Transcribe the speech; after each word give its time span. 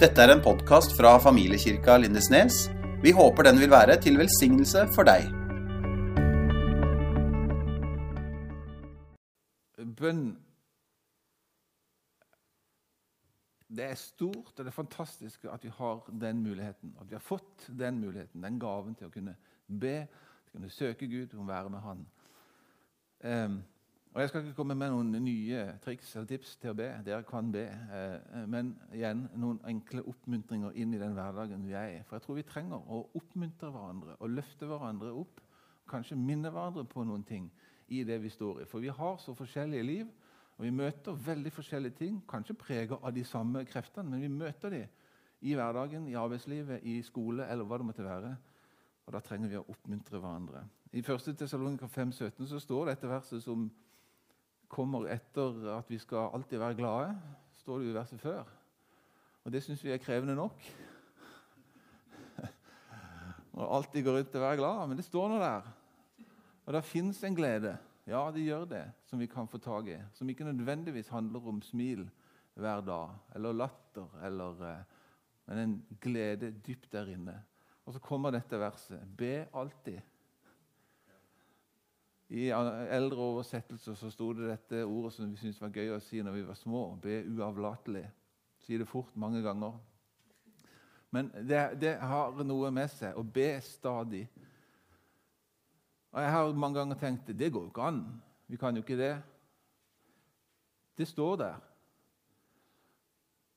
Dette 0.00 0.22
er 0.24 0.30
en 0.32 0.40
podkast 0.40 0.94
fra 0.96 1.10
familiekirka 1.20 1.98
Lindesnes. 2.00 2.54
Vi 3.02 3.10
håper 3.12 3.44
den 3.44 3.58
vil 3.60 3.68
være 3.68 3.98
til 4.00 4.14
velsignelse 4.16 4.86
for 4.94 5.04
deg. 5.04 5.26
Bønn 9.98 10.22
Det 13.68 13.90
er 13.90 14.00
stort 14.00 14.54
og 14.54 14.62
det 14.62 14.72
er 14.72 14.78
fantastisk 14.78 15.44
at 15.52 15.68
vi 15.68 15.74
har 15.76 16.00
den 16.24 16.40
muligheten. 16.48 16.96
At 16.96 17.10
vi 17.10 17.18
har 17.18 17.26
fått 17.26 17.68
den 17.68 18.00
muligheten, 18.00 18.40
den 18.40 18.56
gaven 18.56 18.96
til 18.96 19.10
å 19.10 19.12
kunne 19.12 19.36
be, 19.68 19.98
til 20.08 20.48
å 20.48 20.56
kunne 20.56 20.72
søke 20.78 21.10
Gud 21.12 21.36
og 21.36 21.44
være 21.52 21.74
med 21.76 21.84
Han. 21.84 22.02
Um, 23.20 23.60
og 24.10 24.20
Jeg 24.20 24.28
skal 24.28 24.42
ikke 24.42 24.56
komme 24.58 24.74
med 24.74 24.90
noen 24.90 25.12
nye 25.22 25.58
triks 25.84 26.16
eller 26.16 26.26
tips 26.26 26.56
til 26.58 26.72
å 26.72 26.78
be. 26.80 26.88
Dere 27.06 27.22
kan 27.22 27.52
be. 27.54 27.62
Eh, 27.94 28.38
men 28.50 28.72
igjen 28.90 29.28
noen 29.38 29.60
enkle 29.70 30.02
oppmuntringer 30.10 30.74
inn 30.74 30.96
i 30.96 30.98
den 30.98 31.14
hverdagen 31.14 31.62
vi 31.62 31.76
er 31.78 31.92
i. 31.92 32.00
For 32.08 32.18
jeg 32.18 32.24
tror 32.24 32.38
vi 32.40 32.46
trenger 32.48 32.88
å 32.90 33.04
oppmuntre 33.20 33.70
hverandre 33.70 34.16
og 34.18 34.32
løfte 34.34 34.66
hverandre 34.66 35.12
opp. 35.14 35.38
Kanskje 35.90 36.18
minne 36.18 36.50
hverandre 36.50 36.82
på 36.90 37.04
noen 37.06 37.22
ting 37.26 37.46
i 37.86 38.02
det 38.06 38.18
vi 38.22 38.32
står 38.34 38.64
i. 38.64 38.66
For 38.66 38.82
vi 38.82 38.90
har 38.94 39.20
så 39.22 39.34
forskjellige 39.38 39.86
liv, 39.86 40.10
og 40.58 40.64
vi 40.66 40.72
møter 40.74 41.20
veldig 41.28 41.52
forskjellige 41.54 41.98
ting. 42.00 42.16
Kanskje 42.30 42.56
preget 42.58 42.98
av 42.98 43.14
de 43.14 43.22
samme 43.24 43.62
kreftene, 43.64 44.10
men 44.10 44.24
vi 44.24 44.32
møter 44.32 44.74
dem 44.74 44.88
i 45.40 45.54
hverdagen, 45.54 46.08
i 46.10 46.18
arbeidslivet, 46.18 46.82
i 46.82 46.98
skole 47.06 47.46
eller 47.46 47.64
hva 47.64 47.78
det 47.78 47.86
måtte 47.86 48.04
være. 48.04 48.34
Og 49.06 49.14
Da 49.14 49.22
trenger 49.22 49.48
vi 49.48 49.58
å 49.58 49.64
oppmuntre 49.70 50.18
hverandre. 50.18 50.64
I 50.92 50.98
1. 50.98 51.30
Tessalonika 51.38 51.86
5,17 51.86 52.50
så 52.50 52.58
står 52.58 52.90
dette 52.90 53.08
verset 53.08 53.42
som 53.42 53.70
kommer 54.70 55.08
etter 55.10 55.76
at 55.76 55.90
vi 55.90 55.98
skal 55.98 56.30
alltid 56.36 56.60
være 56.62 56.78
glade, 56.78 57.14
står 57.60 57.80
det 57.80 57.88
jo 57.88 57.92
i 57.92 57.98
verset 57.98 58.22
før. 58.22 58.48
Og 59.44 59.52
det 59.52 59.62
syns 59.64 59.82
vi 59.84 59.92
er 59.92 60.02
krevende 60.02 60.36
nok. 60.38 60.56
Når 63.56 63.76
alltid 63.76 64.04
går 64.06 64.18
rundt 64.18 64.36
og 64.38 64.44
være 64.46 64.60
glad, 64.60 64.82
men 64.88 65.00
det 65.00 65.06
står 65.08 65.28
nå 65.28 65.40
der. 65.42 65.70
Og 66.66 66.74
det 66.76 66.84
fins 66.86 67.22
en 67.24 67.36
glede. 67.36 67.74
Ja, 68.06 68.22
det 68.34 68.44
gjør 68.44 68.64
det, 68.70 68.84
som 69.06 69.20
vi 69.20 69.28
kan 69.30 69.48
få 69.48 69.58
tak 69.62 69.88
i. 69.90 69.98
Som 70.14 70.30
ikke 70.30 70.46
nødvendigvis 70.46 71.10
handler 71.12 71.48
om 71.48 71.62
smil 71.62 72.06
hver 72.54 72.82
dag, 72.84 73.14
eller 73.34 73.56
latter, 73.56 74.08
eller, 74.26 74.62
eh, 74.66 74.82
men 75.46 75.58
en 75.58 75.98
glede 76.00 76.50
dypt 76.66 76.92
der 76.92 77.10
inne. 77.10 77.36
Og 77.86 77.94
så 77.94 78.00
kommer 78.02 78.30
dette 78.30 78.58
verset. 78.58 79.02
Be 79.18 79.46
alltid. 79.54 79.98
I 82.30 82.46
eldre 82.54 83.24
oversettelser 83.24 83.96
så 83.98 84.08
sto 84.12 84.28
det 84.38 84.52
dette 84.52 84.84
ordet 84.86 85.16
som 85.16 85.30
vi 85.32 85.38
syntes 85.40 85.58
var 85.58 85.72
gøy 85.74 85.96
å 85.96 86.02
si 86.04 86.20
når 86.22 86.36
vi 86.36 86.44
var 86.46 86.58
små. 86.58 86.82
Be 87.02 87.24
uavlatelig. 87.26 88.04
Si 88.62 88.78
det 88.78 88.86
fort 88.86 89.16
mange 89.18 89.42
ganger. 89.42 89.74
Men 91.10 91.32
det, 91.34 91.62
det, 91.82 91.96
har 91.98 92.38
noe 92.46 92.70
med 92.70 92.86
seg 92.92 93.18
å 93.18 93.24
be 93.26 93.48
stadig. 93.66 94.22
Og 96.14 96.20
Jeg 96.22 96.34
har 96.36 96.54
mange 96.54 96.78
ganger 96.78 97.00
tenkt 97.00 97.34
det 97.34 97.50
går 97.50 97.66
jo 97.66 97.72
ikke 97.72 97.88
an. 97.90 98.00
Vi 98.46 98.58
kan 98.60 98.78
jo 98.78 98.84
ikke 98.84 99.00
det. 99.00 99.14
Det 100.98 101.08
står 101.10 101.36
der. 101.42 101.66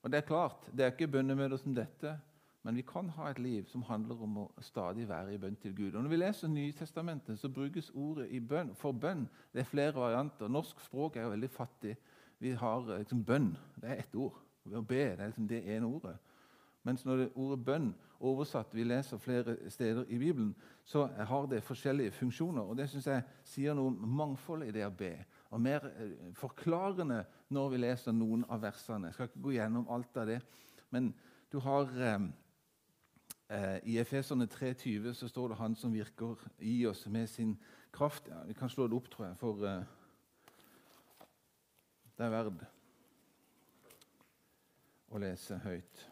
Og 0.02 0.12
det 0.12 0.20
er 0.20 0.28
klart, 0.28 0.66
det 0.74 0.86
er 0.86 0.96
ikke 0.96 1.14
bønnemøter 1.14 1.62
som 1.62 1.76
dette 1.78 2.18
men 2.64 2.76
vi 2.76 2.82
kan 2.82 3.10
ha 3.10 3.30
et 3.30 3.40
liv 3.40 3.66
som 3.68 3.84
handler 3.84 4.22
om 4.24 4.38
å 4.38 4.44
stadig 4.64 5.04
være 5.10 5.34
i 5.34 5.40
bønn 5.40 5.56
til 5.60 5.74
Gud. 5.76 5.96
Og 5.96 6.04
Når 6.04 6.10
vi 6.10 6.20
leser 6.22 6.48
Nytestamentet, 6.48 7.40
så 7.40 7.50
brukes 7.52 7.92
ordet 7.92 8.30
bønn, 8.48 8.72
for 8.76 8.92
bønn. 8.92 9.28
Det 9.54 9.60
er 9.60 9.68
flere 9.68 9.96
varianter. 9.96 10.48
Norsk 10.48 10.80
språk 10.80 11.16
er 11.16 11.28
jo 11.28 11.34
veldig 11.34 11.50
fattig. 11.50 11.98
Vi 12.40 12.52
har 12.52 12.88
eh, 12.88 13.02
liksom 13.04 13.26
bønn. 13.26 13.58
Det 13.76 13.90
er 13.90 14.00
ett 14.00 14.16
ord. 14.16 14.40
Å 14.72 14.82
be 14.82 14.96
det 14.96 15.20
er 15.20 15.28
liksom 15.28 15.48
det 15.48 15.60
ene 15.76 15.90
ordet. 15.90 16.16
Mens 16.88 17.04
når 17.06 17.18
det 17.18 17.28
ordet 17.36 17.66
bønn 17.66 17.90
oversatt 18.24 18.72
vi 18.76 18.86
leser 18.88 19.20
flere 19.20 19.58
steder 19.72 20.08
i 20.08 20.20
Bibelen, 20.20 20.54
så 20.86 21.08
har 21.08 21.48
det 21.52 21.64
forskjellige 21.64 22.16
funksjoner. 22.16 22.62
og 22.62 22.78
Det 22.78 22.90
synes 22.90 23.08
jeg 23.08 23.24
sier 23.44 23.76
noe 23.76 23.92
om 23.92 24.16
mangfoldet 24.20 24.72
i 24.72 24.78
det 24.80 24.88
å 24.88 24.96
be. 25.04 25.18
Og 25.52 25.62
mer 25.62 25.84
eh, 25.98 26.16
forklarende 26.40 27.26
når 27.50 27.76
vi 27.76 27.84
leser 27.84 28.16
noen 28.16 28.48
av 28.48 28.64
versene. 28.64 29.12
Jeg 29.12 29.20
skal 29.20 29.32
ikke 29.32 29.44
gå 29.50 29.58
gjennom 29.58 29.92
alt 29.92 30.24
av 30.24 30.32
det. 30.32 30.40
Men 30.96 31.12
du 31.52 31.60
har 31.60 31.92
Eh, 32.04 32.20
I 33.84 33.98
Efeserne 34.00 34.48
3,20 34.48 35.14
så 35.14 35.28
står 35.28 35.48
det 35.48 35.58
'Han 35.58 35.76
som 35.76 35.94
virker 35.94 36.36
i 36.60 36.86
oss 36.86 37.08
med 37.08 37.28
sin 37.28 37.60
kraft'. 37.94 38.30
Ja, 38.30 38.44
vi 38.46 38.54
kan 38.54 38.70
slå 38.70 38.88
det 38.88 38.94
opp, 38.94 39.10
tror 39.10 39.26
jeg, 39.26 39.38
for 39.38 39.54
uh, 39.54 39.84
det 42.18 42.26
er 42.26 42.30
verdt 42.30 42.66
å 45.10 45.18
lese 45.18 45.58
høyt. 45.58 46.10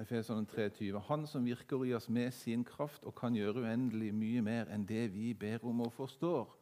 Efeserne 0.00 0.46
3,20. 0.48 0.98
Han 0.98 1.26
som 1.26 1.44
virker 1.44 1.84
i 1.84 1.94
oss 1.94 2.08
med 2.08 2.32
sin 2.32 2.64
kraft 2.64 3.04
og 3.04 3.14
kan 3.14 3.34
gjøre 3.36 3.66
uendelig 3.66 4.14
mye 4.14 4.42
mer 4.42 4.70
enn 4.72 4.86
det 4.88 5.10
vi 5.12 5.34
ber 5.34 5.64
om 5.66 5.80
og 5.84 5.92
forstår. 5.92 6.59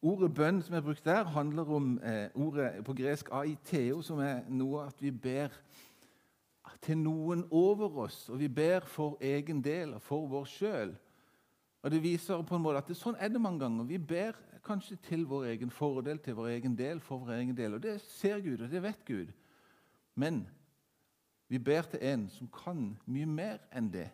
Ordet 0.00 0.30
bønn 0.32 0.62
som 0.64 0.74
er 0.74 0.84
brukt 0.84 1.04
der, 1.04 1.28
handler 1.28 1.68
om 1.68 1.98
eh, 2.00 2.30
ordet 2.34 2.84
på 2.84 2.94
gresk 2.96 3.28
aiteo, 3.36 4.00
som 4.02 4.22
er 4.24 4.46
noe 4.48 4.86
at 4.86 5.02
vi 5.02 5.10
ber 5.12 5.52
til 6.80 6.96
noen 6.96 7.44
over 7.50 8.06
oss, 8.06 8.28
og 8.32 8.38
vi 8.40 8.48
ber 8.48 8.86
for 8.88 9.18
egen 9.20 9.60
del 9.64 9.92
og 9.98 10.02
for 10.02 10.28
vår 10.30 10.46
sjøl. 10.48 10.94
Og 11.82 11.90
Det 11.90 12.02
viser 12.02 12.42
på 12.42 12.56
en 12.56 12.62
måte 12.64 12.80
at 12.80 12.88
det, 12.88 12.96
sånn 12.96 13.18
er 13.20 13.28
det 13.28 13.40
mange 13.40 13.60
ganger. 13.60 13.88
Vi 13.88 13.98
ber 13.98 14.38
kanskje 14.64 14.96
til 15.04 15.26
vår 15.28 15.50
egen 15.54 15.70
fordel, 15.72 16.20
til 16.20 16.36
vår 16.36 16.48
egen 16.54 16.76
del, 16.76 17.00
for 17.00 17.20
vår 17.24 17.36
egen 17.38 17.56
del. 17.56 17.76
Og 17.76 17.82
Det 17.82 17.98
ser 18.04 18.40
Gud, 18.40 18.60
og 18.60 18.70
det 18.70 18.82
vet 18.82 19.04
Gud. 19.04 19.32
Men 20.14 20.46
vi 21.48 21.58
ber 21.58 21.82
til 21.82 22.00
en 22.02 22.28
som 22.28 22.48
kan 22.52 22.96
mye 23.06 23.26
mer 23.26 23.60
enn 23.72 23.88
det. 23.92 24.08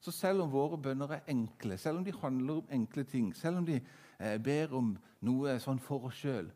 Så 0.00 0.12
selv 0.14 0.44
om 0.44 0.52
våre 0.52 0.78
bønner 0.78 1.10
er 1.10 1.26
enkle, 1.28 1.78
selv 1.78 1.98
om 1.98 2.04
de 2.04 2.12
handler 2.12 2.60
om 2.60 2.68
enkle 2.70 3.04
ting, 3.04 3.36
selv 3.36 3.56
om 3.56 3.66
de 3.66 3.80
eh, 4.18 4.38
ber 4.42 4.74
om 4.78 4.92
noe 5.26 5.58
sånn 5.60 5.80
for 5.82 6.06
oss 6.06 6.20
sjøl, 6.22 6.52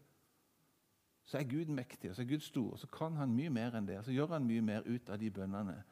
så 1.26 1.38
er 1.38 1.48
Gud 1.50 1.70
mektig 1.72 2.10
og 2.10 2.16
så 2.16 2.22
er 2.22 2.30
Gud 2.30 2.44
stor. 2.44 2.72
og 2.72 2.78
Så 2.78 2.86
kan 2.92 3.16
han 3.16 3.34
mye 3.34 3.50
mer 3.50 3.74
enn 3.78 3.86
det. 3.86 3.98
og 3.98 4.04
Så 4.04 4.14
gjør 4.14 4.34
han 4.34 4.46
mye 4.46 4.62
mer 4.62 4.86
ut 4.86 5.10
av 5.10 5.18
de 5.18 5.30
bønnene. 5.30 5.82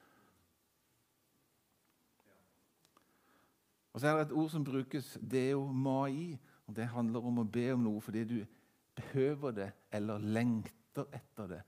Og 3.93 4.01
Så 4.01 4.07
er 4.07 4.17
det 4.17 4.27
et 4.27 4.33
ord 4.33 4.51
som 4.51 4.65
brukes, 4.65 5.19
deomai. 5.31 6.39
og 6.67 6.77
Det 6.77 6.87
handler 6.87 7.27
om 7.27 7.39
å 7.39 7.45
be 7.45 7.73
om 7.73 7.83
noe 7.83 8.01
fordi 8.01 8.25
du 8.25 8.47
behøver 8.95 9.51
det 9.51 9.73
eller 9.93 10.19
lengter 10.19 11.07
etter 11.13 11.47
det. 11.47 11.63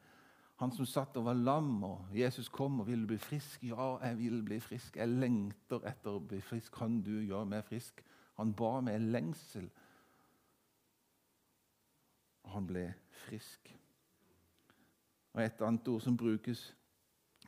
Han 0.63 0.71
som 0.71 0.87
satt 0.87 1.17
og 1.19 1.25
var 1.27 1.35
lam, 1.35 1.83
og 1.83 2.13
Jesus 2.15 2.47
kom 2.49 2.81
og 2.81 2.87
ville 2.87 3.07
bli 3.07 3.17
frisk. 3.19 3.65
Ja, 3.67 3.97
jeg 4.05 4.19
vil 4.19 4.43
bli 4.47 4.61
frisk. 4.63 4.97
Jeg 4.97 5.11
lengter 5.11 5.83
etter 5.91 6.15
å 6.15 6.21
bli 6.23 6.39
frisk. 6.39 6.71
Kan 6.77 7.01
du 7.03 7.17
gjøre 7.17 7.49
meg 7.51 7.65
frisk? 7.67 7.99
Han 8.39 8.53
ba 8.55 8.77
med 8.81 9.09
lengsel. 9.11 9.67
Og 12.45 12.55
han 12.55 12.69
ble 12.71 12.85
frisk. 13.25 13.73
Og 15.33 15.43
Et 15.43 15.67
annet 15.67 15.89
ord 15.89 16.01
som 16.01 16.17
brukes 16.17 16.63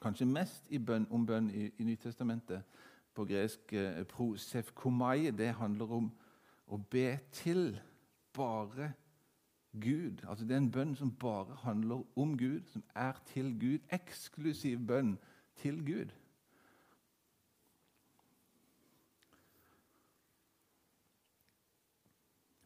kanskje 0.02 0.26
mest 0.26 0.74
bønn, 0.86 1.06
om 1.10 1.26
bønn 1.26 1.52
i, 1.54 1.70
i 1.78 1.86
Nytestamentet, 1.86 2.66
på 3.14 3.28
gresk 3.30 3.72
eh, 3.78 4.02
prosefkomai, 4.10 5.30
det 5.30 5.52
handler 5.54 5.92
om 6.02 6.10
å 6.66 6.82
be 6.90 7.12
til 7.30 7.76
bare 8.34 8.90
Gud. 9.80 10.24
Altså 10.28 10.44
Det 10.44 10.52
er 10.54 10.62
en 10.62 10.70
bønn 10.70 10.96
som 10.96 11.14
bare 11.16 11.56
handler 11.62 12.02
om 12.18 12.38
Gud, 12.38 12.60
som 12.66 12.84
er 12.94 13.12
til 13.26 13.54
Gud. 13.60 13.78
Eksklusiv 13.92 14.78
bønn 14.86 15.18
til 15.56 15.80
Gud. 15.86 16.12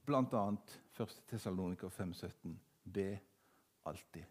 Blant 0.08 0.34
annet 0.34 0.80
1. 1.00 1.22
Tessaloniker 1.28 1.88
5,17.: 1.88 2.56
Be 2.92 3.18
alltid. 3.86 4.24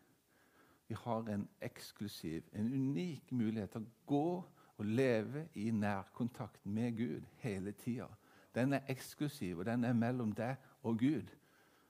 Vi 0.88 0.95
har 0.95 1.29
en 1.29 1.50
eksklusiv, 1.62 2.44
en 2.53 2.74
unik 2.74 3.31
mulighet 3.31 3.69
til 3.71 3.81
å 3.81 4.06
gå 4.06 4.44
og 4.77 4.85
leve 4.85 5.47
i 5.56 5.71
nærkontakt 5.71 6.65
med 6.65 6.97
Gud 6.97 7.25
hele 7.41 7.71
tida. 7.71 8.07
Den 8.56 8.74
er 8.74 8.85
eksklusiv, 8.89 9.59
og 9.59 9.65
den 9.65 9.83
er 9.83 9.94
mellom 9.94 10.31
deg 10.31 10.56
og 10.83 10.97
Gud. 11.00 11.33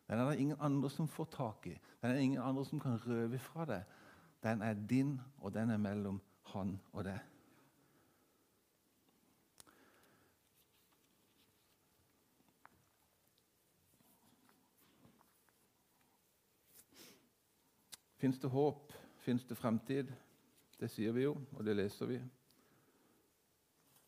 Den 0.08 0.20
er 0.20 0.30
det 0.30 0.40
ingen 0.40 0.58
andre 0.60 0.90
som 0.90 1.08
får 1.08 1.26
tak 1.26 1.68
i. 1.68 1.78
Den 2.02 2.10
er 2.10 2.14
det 2.14 2.22
ingen 2.22 2.42
andre 2.42 2.66
som 2.66 2.80
kan 2.80 3.00
røve 3.08 3.40
fra 3.40 3.66
deg. 3.66 3.84
Den 4.44 4.62
er 4.62 4.74
din, 4.74 5.22
og 5.38 5.54
den 5.54 5.70
er 5.70 5.78
mellom 5.78 6.22
han 6.54 6.80
og 6.94 7.04
deg. 7.04 7.20
Fins 18.18 18.40
det 18.40 18.50
håp? 18.50 18.94
Fins 19.22 19.44
det 19.46 19.58
fremtid? 19.58 20.10
Det 20.80 20.90
sier 20.90 21.12
vi 21.14 21.28
jo, 21.28 21.36
og 21.54 21.66
det 21.66 21.76
leser 21.76 22.10
vi. 22.10 22.18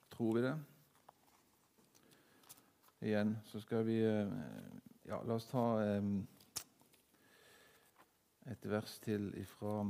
Tror 0.09 0.33
vi 0.37 0.41
det? 0.41 0.55
Igjen 3.05 3.35
så 3.45 3.61
skal 3.61 3.85
vi 3.87 3.99
eh, 4.03 4.33
ja, 5.09 5.23
La 5.25 5.39
oss 5.39 5.47
ta 5.49 5.63
eh, 5.81 6.05
et 8.51 8.69
vers 8.69 8.99
til 9.05 9.31
ifra 9.41 9.81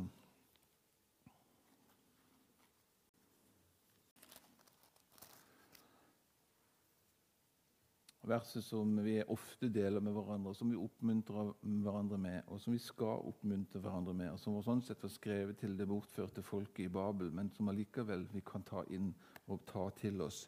Verset 8.29 8.61
som 8.61 8.91
vi 9.01 9.15
ofte 9.25 9.71
deler 9.73 10.03
med 10.05 10.13
hverandre, 10.13 10.51
som 10.53 10.69
vi 10.69 10.77
oppmuntrer 10.77 11.47
hverandre 11.63 12.19
med, 12.21 12.43
og 12.45 12.59
som 12.61 12.75
vi 12.75 12.81
skal 12.83 13.23
oppmuntre 13.25 13.81
hverandre 13.81 14.13
med, 14.13 14.29
og 14.35 14.37
som 14.37 14.53
var 14.53 14.67
sånn 14.67 14.83
sett 14.85 15.01
var 15.01 15.09
skrevet 15.09 15.57
til 15.57 15.73
det 15.79 15.87
bortførte 15.89 16.43
folket 16.45 16.83
i 16.83 16.91
Babel, 16.93 17.31
men 17.33 17.49
som 17.55 17.71
allikevel 17.71 18.27
vi 18.29 18.43
kan 18.45 18.61
ta 18.67 18.83
inn 18.93 19.09
og 19.49 19.63
ta 19.71 19.87
til 19.97 20.21
oss. 20.21 20.43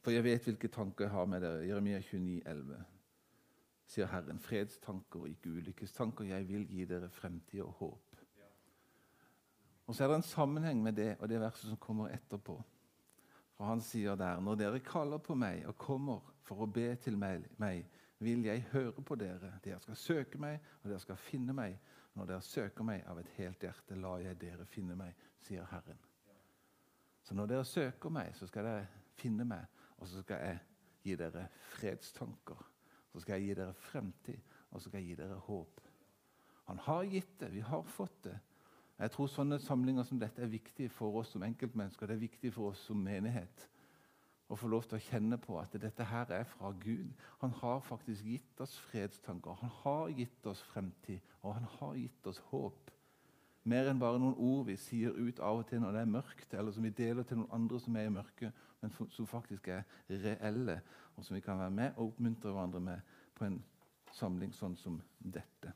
For 0.00 0.14
jeg 0.14 0.24
vet 0.24 0.46
hvilke 0.48 0.70
tanker 0.72 1.06
jeg 1.06 1.12
har 1.12 1.28
med 1.28 1.44
dere. 1.44 1.66
Jeremia 1.68 2.00
29, 2.00 2.40
29,11 2.46 2.80
sier 3.90 4.08
Herren. 4.10 4.38
Fredstanker 4.40 5.24
og 5.24 5.28
ikke 5.28 5.50
ulykkestanker. 5.50 6.28
Jeg 6.30 6.48
vil 6.48 6.66
gi 6.70 6.86
dere 6.88 7.10
fremtid 7.10 7.62
og 7.64 7.72
håp. 7.80 8.06
Og 9.86 9.96
Så 9.96 10.04
er 10.04 10.08
det 10.08 10.20
en 10.20 10.22
sammenheng 10.22 10.82
med 10.82 10.92
det 10.92 11.16
og 11.18 11.28
det 11.28 11.40
verset 11.40 11.68
som 11.68 11.76
kommer 11.76 12.12
etterpå. 12.14 12.60
For 13.56 13.64
Han 13.64 13.80
sier 13.80 14.14
der 14.16 14.40
når 14.40 14.54
dere 14.54 14.80
kaller 14.80 15.18
på 15.18 15.34
meg 15.34 15.66
og 15.66 15.78
kommer 15.78 16.20
for 16.46 16.62
å 16.62 16.66
be 16.70 16.94
til 16.96 17.18
meg, 17.18 17.44
meg 17.58 17.84
vil 18.18 18.44
jeg 18.44 18.64
høre 18.72 19.02
på 19.02 19.16
dere. 19.18 19.58
Dere 19.64 19.80
skal 19.80 19.96
søke 19.96 20.38
meg, 20.38 20.60
og 20.82 20.90
dere 20.90 21.02
skal 21.02 21.16
finne 21.16 21.52
meg. 21.52 21.76
Når 22.14 22.26
dere 22.26 22.44
søker 22.44 22.84
meg 22.84 23.04
av 23.08 23.18
et 23.18 23.28
helt 23.36 23.62
hjerte, 23.62 23.98
lar 23.98 24.22
jeg 24.22 24.38
dere 24.40 24.66
finne 24.66 24.96
meg, 24.96 25.14
sier 25.40 25.66
Herren. 25.70 25.98
Så 27.22 27.34
når 27.34 27.46
dere 27.46 27.64
søker 27.64 28.10
meg, 28.10 28.34
så 28.36 28.46
skal 28.46 28.66
dere 28.66 28.86
finne 29.18 29.44
meg, 29.44 29.66
og 30.00 30.08
så 30.08 30.24
skal 30.24 30.44
jeg 30.48 30.60
gi 31.04 31.16
dere 31.20 31.46
fredstanker 31.76 32.66
så 33.12 33.20
skal 33.20 33.40
jeg 33.40 33.48
gi 33.48 33.56
dere 33.58 33.74
fremtid, 33.74 34.38
og 34.70 34.80
så 34.80 34.88
skal 34.88 35.00
jeg 35.00 35.08
gi 35.08 35.18
dere 35.18 35.38
håp. 35.46 35.80
Han 36.70 36.78
har 36.86 37.08
gitt 37.10 37.40
det. 37.40 37.50
Vi 37.52 37.64
har 37.66 37.82
fått 37.82 38.22
det. 38.24 38.36
Jeg 39.00 39.10
tror 39.10 39.30
sånne 39.32 39.58
samlinger 39.58 40.04
som 40.06 40.20
dette 40.20 40.44
er 40.44 40.52
viktige 40.52 40.92
for 40.92 41.16
oss 41.18 41.32
som 41.34 41.42
enkeltmennesker. 41.42 42.06
Det 42.06 42.18
er 42.18 42.26
viktig 42.26 42.52
for 42.54 42.70
oss 42.70 42.84
som 42.86 43.00
menighet 43.02 43.66
å 44.50 44.58
få 44.58 44.68
lov 44.70 44.86
til 44.86 44.98
å 44.98 45.02
kjenne 45.02 45.38
på 45.40 45.56
at 45.60 45.74
dette 45.78 46.04
her 46.10 46.30
er 46.34 46.46
fra 46.52 46.72
Gud. 46.82 47.10
Han 47.42 47.54
har 47.62 47.82
faktisk 47.86 48.26
gitt 48.26 48.62
oss 48.62 48.76
fredstanker, 48.90 49.58
han 49.62 49.74
har 49.82 50.10
gitt 50.14 50.46
oss 50.50 50.62
fremtid, 50.72 51.22
og 51.42 51.54
han 51.54 51.68
har 51.78 51.94
gitt 51.98 52.26
oss 52.30 52.42
håp. 52.50 52.90
Mer 53.68 53.90
enn 53.90 54.00
bare 54.00 54.18
noen 54.18 54.38
ord 54.40 54.64
vi 54.70 54.76
sier 54.80 55.12
ut 55.12 55.40
av 55.44 55.60
og 55.60 55.66
til 55.68 55.82
når 55.82 55.92
det 55.92 56.00
er 56.00 56.14
mørkt, 56.14 56.54
eller 56.54 56.72
som 56.72 56.84
vi 56.86 56.94
deler 56.96 57.26
til 57.28 57.42
noen 57.42 57.52
andre 57.58 57.80
som 57.80 57.96
er 57.96 58.08
i 58.08 58.14
mørket, 58.14 58.64
men 58.80 58.94
som 59.12 59.28
faktisk 59.28 59.68
er 59.68 59.84
reelle, 60.08 60.80
og 61.16 61.24
som 61.24 61.36
vi 61.36 61.44
kan 61.44 61.60
være 61.60 61.76
med 61.76 61.92
og 61.96 62.14
oppmuntre 62.14 62.54
hverandre 62.54 62.80
med 62.80 63.14
på 63.36 63.44
en 63.44 63.60
samling 64.16 64.54
sånn 64.56 64.76
som 64.80 64.96
dette. 65.20 65.74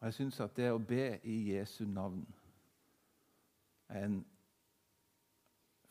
Og 0.00 0.06
Jeg 0.10 0.18
syns 0.18 0.40
at 0.44 0.56
det 0.58 0.70
å 0.70 0.82
be 0.82 1.16
i 1.24 1.36
Jesu 1.54 1.84
navn 1.88 2.26
er 3.88 4.04
en 4.04 4.20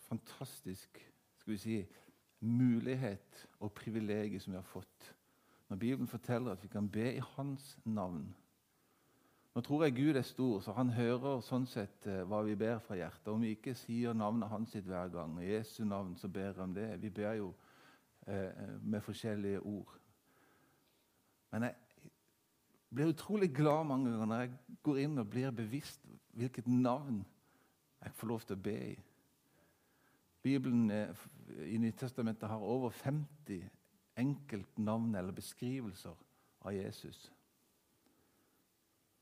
fantastisk 0.05 0.99
skal 1.39 1.53
vi 1.53 1.57
si, 1.57 1.77
mulighet 2.39 3.47
og 3.59 3.73
privilegium 3.73 4.39
som 4.39 4.53
vi 4.53 4.59
har 4.59 4.69
fått. 4.69 5.14
Når 5.69 5.77
Bibelen 5.77 6.07
forteller 6.07 6.51
at 6.51 6.63
vi 6.63 6.67
kan 6.67 6.89
be 6.89 7.13
i 7.15 7.21
Hans 7.35 7.77
navn, 7.85 8.35
nå 9.55 9.61
tror 9.61 9.85
jeg 9.85 9.95
Gud 9.95 10.17
er 10.19 10.21
stor, 10.21 10.59
så 10.59 10.73
han 10.75 10.89
hører 10.91 11.39
sånn 11.39 11.63
sett 11.71 12.05
eh, 12.11 12.25
hva 12.27 12.41
vi 12.43 12.57
ber 12.59 12.81
fra 12.83 12.97
hjertet. 12.99 13.29
Om 13.31 13.45
vi 13.45 13.53
ikke 13.55 13.71
sier 13.79 14.11
navnet 14.11 14.51
hans 14.51 14.73
sitt 14.75 14.83
hver 14.83 15.07
gang, 15.13 15.37
i 15.39 15.53
Jesu 15.53 15.85
navn, 15.87 16.17
så 16.19 16.27
ber 16.27 16.59
han 16.59 16.73
det. 16.75 16.89
Vi 16.99 17.07
ber 17.15 17.37
jo 17.39 17.53
eh, 18.27 18.51
med 18.83 18.99
forskjellige 19.05 19.61
ord. 19.63 19.93
Men 21.55 21.69
jeg 21.69 22.11
blir 22.91 23.13
utrolig 23.13 23.49
glad 23.55 23.87
mange 23.87 24.11
ganger 24.11 24.27
når 24.27 24.43
jeg 24.43 24.51
går 24.83 24.99
inn 25.05 25.23
og 25.23 25.31
blir 25.31 25.55
bevisst 25.55 26.03
hvilket 26.35 26.67
navn 26.67 27.23
jeg 28.03 28.19
får 28.19 28.31
lov 28.33 28.43
til 28.43 28.59
å 28.59 28.63
be 28.67 28.75
i. 28.89 28.93
Bibelen 30.43 30.91
eh, 30.91 31.25
i 31.71 31.79
Nytestamentet 31.79 32.51
har 32.51 32.59
over 32.75 32.91
50 32.91 33.63
enkeltnavn 34.17 35.15
eller 35.15 35.35
beskrivelser 35.35 36.15
av 36.61 36.73
Jesus. 36.73 37.31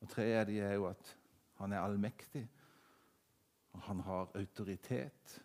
Og 0.02 0.10
tre 0.10 0.28
av 0.40 0.48
de 0.50 0.60
er 0.60 0.76
jo 0.76 0.88
at 0.90 1.16
han 1.62 1.72
er 1.72 1.84
allmektig, 1.84 2.44
og 3.74 3.82
han 3.88 4.00
har 4.06 4.32
autoritet, 4.38 5.38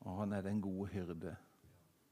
og 0.00 0.20
han 0.20 0.32
er 0.32 0.44
den 0.46 0.60
gode 0.62 0.88
hyrde. 0.92 1.36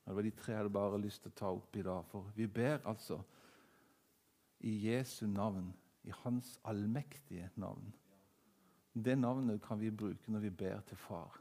Det 0.05 0.17
var 0.17 0.25
de 0.25 0.31
tre 0.31 0.53
jeg 0.53 0.59
hadde 0.59 0.73
bare 0.73 1.01
lyst 1.01 1.23
til 1.23 1.33
å 1.33 1.39
ta 1.39 1.51
opp 1.53 1.77
i 1.77 1.85
dag. 1.85 2.05
For 2.09 2.33
vi 2.37 2.47
ber 2.49 2.81
altså 2.89 3.21
i 4.65 4.73
Jesu 4.89 5.27
navn, 5.27 5.71
i 6.05 6.13
Hans 6.25 6.57
allmektige 6.65 7.51
navn. 7.61 7.93
Det 8.95 9.19
navnet 9.19 9.63
kan 9.63 9.81
vi 9.81 9.91
bruke 9.91 10.33
når 10.33 10.41
vi 10.47 10.51
ber 10.51 10.81
til 10.89 10.97
Far. 10.97 11.37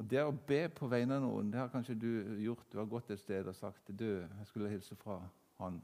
Og 0.00 0.08
Det 0.08 0.22
å 0.24 0.32
be 0.32 0.68
på 0.72 0.88
vegne 0.88 1.18
av 1.18 1.24
noen, 1.26 1.50
det 1.52 1.60
har 1.60 1.70
kanskje 1.72 1.94
du 1.94 2.10
gjort. 2.40 2.64
Du 2.72 2.78
har 2.78 2.88
gått 2.88 3.10
et 3.10 3.20
sted 3.20 3.48
og 3.48 3.56
sagt 3.56 3.90
du, 3.92 4.22
jeg 4.24 4.46
skulle 4.48 4.70
hilse 4.72 4.96
fra 4.96 5.18
han. 5.58 5.82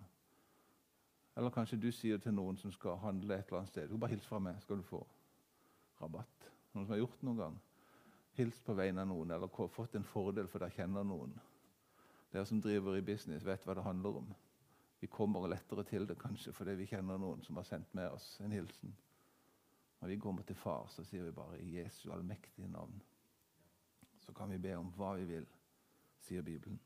Eller 1.37 1.55
kanskje 1.55 1.79
du 1.79 1.91
sier 1.93 2.19
til 2.19 2.35
noen 2.35 2.57
som 2.59 2.73
skal 2.75 2.99
handle 2.99 3.37
et 3.37 3.47
eller 3.47 3.61
annet 3.61 3.71
sted 3.71 3.91
du 3.91 3.99
bare 4.01 4.11
hils 4.17 4.27
fra 4.27 4.41
meg, 4.43 4.57
skal 4.65 4.81
du 4.81 4.87
få 4.89 5.05
rabatt. 6.01 6.49
Noen 6.73 6.87
som 6.87 6.95
har 6.97 7.03
gjort 7.03 7.21
det 7.21 7.29
noen 7.29 7.43
gang? 7.43 7.59
Hils 8.39 8.59
på 8.65 8.75
vegne 8.79 9.05
av 9.05 9.11
noen, 9.11 9.31
eller 9.35 9.69
fått 9.75 9.95
en 9.99 10.07
fordel 10.07 10.49
for 10.51 10.63
dere 10.63 10.75
kjenner 10.75 11.07
noen. 11.07 11.37
Dere 12.33 12.47
som 12.49 12.61
driver 12.63 12.97
i 12.99 13.05
business, 13.05 13.47
vet 13.47 13.65
hva 13.67 13.77
det 13.77 13.87
handler 13.87 14.19
om. 14.23 14.33
Vi 14.99 15.07
kommer 15.07 15.47
lettere 15.47 15.85
til 15.87 16.09
det 16.09 16.19
kanskje 16.19 16.53
fordi 16.55 16.75
vi 16.81 16.89
kjenner 16.91 17.21
noen 17.23 17.45
som 17.47 17.59
har 17.61 17.67
sendt 17.69 17.93
med 17.95 18.11
oss 18.11 18.33
en 18.43 18.55
hilsen. 18.55 18.95
Når 20.01 20.13
vi 20.13 20.19
kommer 20.23 20.47
til 20.47 20.59
Far, 20.59 20.87
så 20.91 21.05
sier 21.07 21.27
vi 21.27 21.35
bare 21.35 21.59
i 21.63 21.77
Jesu 21.77 22.11
allmektige 22.15 22.71
navn. 22.71 22.99
Så 24.29 24.35
kan 24.37 24.51
vi 24.53 24.59
be 24.61 24.75
om 24.77 24.91
hva 24.93 25.15
vi 25.17 25.25
vil, 25.25 25.47
sier 26.21 26.45
Bibelen. 26.45 26.77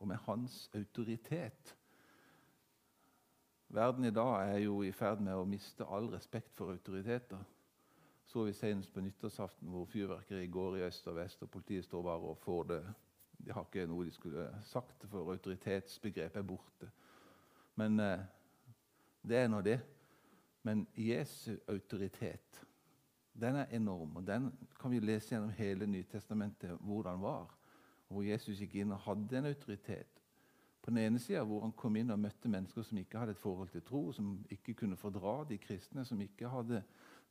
Og 0.00 0.08
med 0.08 0.20
Hans 0.26 0.66
autoritet 0.76 1.76
Verden 3.72 4.04
i 4.04 4.10
dag 4.10 4.50
er 4.50 4.58
jo 4.58 4.82
i 4.82 4.90
ferd 4.92 5.20
med 5.22 5.38
å 5.38 5.46
miste 5.46 5.86
all 5.86 6.08
respekt 6.10 6.56
for 6.58 6.74
autoriteter. 6.74 7.38
Så 8.26 8.42
vi 8.44 8.52
senest 8.52 8.90
på 8.92 9.00
nyttårsaften 9.00 9.70
hvor 9.70 9.86
fyrverkeri 9.86 10.48
går 10.50 10.76
i 10.76 10.82
øst 10.88 11.06
og 11.06 11.16
vest, 11.16 11.44
og 11.46 11.52
politiet 11.54 11.86
står 11.86 12.02
bare 12.02 12.32
og 12.32 12.38
får 12.42 12.64
det. 12.66 12.80
De 13.38 13.54
har 13.54 13.64
ikke 13.64 13.86
noe 13.88 14.08
de 14.08 14.12
skulle 14.12 14.48
sagt, 14.66 15.06
for 15.08 15.30
autoritetsbegrepet 15.32 16.42
er 16.42 16.48
borte. 16.50 16.90
Men 17.78 18.02
eh, 18.02 18.26
det 19.22 19.38
er 19.38 19.48
nå 19.48 19.62
det. 19.62 19.78
Men 20.66 20.82
Jesu 20.98 21.54
autoritet 21.70 22.66
den 23.40 23.56
er 23.56 23.72
enorm, 23.76 24.16
og 24.16 24.26
den 24.26 24.50
kan 24.80 24.92
vi 24.92 25.00
lese 25.00 25.34
gjennom 25.34 25.52
hele 25.56 25.86
Nytestamentet 25.86 26.78
hvordan 26.80 27.20
var. 27.22 27.56
Hvor 28.08 28.26
Jesus 28.26 28.58
gikk 28.58 28.74
inn 28.80 28.92
og 28.92 29.04
hadde 29.04 29.38
en 29.38 29.48
autoritet 29.50 30.20
på 30.80 30.90
den 30.90 30.98
ene 30.98 31.20
sida 31.20 31.42
hvor 31.44 31.60
han 31.64 31.74
kom 31.76 31.96
inn 32.00 32.12
og 32.12 32.20
møtte 32.20 32.48
mennesker 32.48 32.84
som 32.86 32.98
ikke 33.00 33.20
hadde 33.20 33.34
et 33.36 33.42
forhold 33.42 33.68
til 33.72 33.84
tro, 33.84 34.00
som 34.16 34.38
ikke 34.50 34.74
kunne 34.80 34.96
fordra 34.96 35.42
de 35.48 35.58
kristne, 35.60 36.04
som 36.08 36.20
ikke 36.24 36.48
hadde 36.48 36.80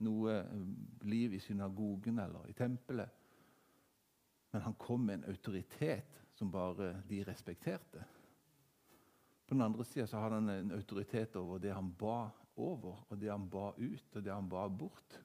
noe 0.05 0.35
eh, 0.43 0.67
liv 1.09 1.33
i 1.33 1.41
synagogen 1.41 2.21
eller 2.21 2.45
i 2.49 2.55
tempelet. 2.57 3.09
Men 4.53 4.65
han 4.65 4.77
kom 4.81 5.01
med 5.05 5.19
en 5.19 5.31
autoritet 5.33 6.21
som 6.37 6.51
bare 6.51 6.93
de 7.09 7.23
respekterte. 7.25 8.05
På 9.47 9.57
den 9.57 9.65
andre 9.65 9.85
sida 9.85 10.21
hadde 10.21 10.39
han 10.39 10.53
en 10.53 10.71
autoritet 10.77 11.35
over 11.35 11.57
det 11.61 11.73
han 11.73 11.89
ba 11.97 12.29
over, 12.55 13.05
og 13.09 13.17
det 13.17 13.31
han 13.31 13.49
ba 13.49 13.71
ut, 13.77 14.15
og 14.15 14.23
det 14.23 14.33
han 14.33 14.49
ba 14.49 14.67
bort. 14.69 15.19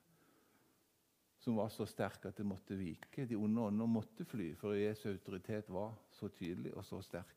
Som 1.44 1.56
var 1.56 1.68
så 1.68 1.84
sterk 1.84 2.24
at 2.24 2.38
det 2.40 2.46
måtte 2.48 2.76
vike. 2.80 3.26
De 3.28 3.36
onde 3.36 3.60
ånder 3.60 3.86
måtte 3.86 4.24
fly, 4.24 4.54
for 4.56 4.72
Jesu 4.72 5.10
autoritet 5.10 5.66
var 5.68 5.92
så 6.16 6.30
tydelig 6.32 6.70
og 6.72 6.86
så 6.88 7.02
sterk. 7.04 7.34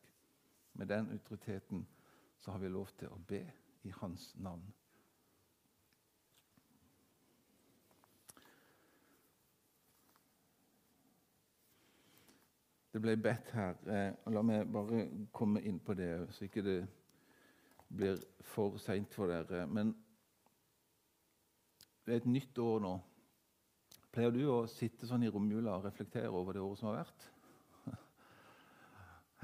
Med 0.72 0.88
den 0.88 1.10
autoriteten 1.12 1.82
så 2.40 2.50
har 2.50 2.58
vi 2.58 2.70
lov 2.72 2.88
til 2.96 3.12
å 3.12 3.18
be 3.28 3.42
i 3.84 3.92
hans 4.00 4.30
navn. 4.40 4.64
Det 12.92 13.02
ble 13.04 13.18
bedt 13.20 13.52
her. 13.52 13.76
Eh, 13.92 14.32
la 14.32 14.42
meg 14.42 14.72
bare 14.72 15.02
komme 15.36 15.60
inn 15.68 15.82
på 15.84 15.98
det, 16.00 16.30
så 16.32 16.48
ikke 16.48 16.64
det 16.64 16.78
blir 17.92 18.24
for 18.54 18.80
seint 18.80 19.12
for 19.12 19.28
dere. 19.28 19.66
Men 19.68 19.92
det 22.06 22.16
er 22.16 22.24
et 22.24 22.32
nytt 22.32 22.64
år 22.64 22.80
nå. 22.88 22.96
Pleier 24.18 24.32
du 24.34 24.48
å 24.50 24.64
sitte 24.66 25.06
sånn 25.06 25.22
i 25.22 25.28
romjula 25.30 25.76
og 25.78 25.84
reflektere 25.86 26.32
over 26.34 26.56
det 26.56 26.62
året 26.64 26.80
som 26.80 26.88
har 26.88 26.96
vært? 27.04 27.26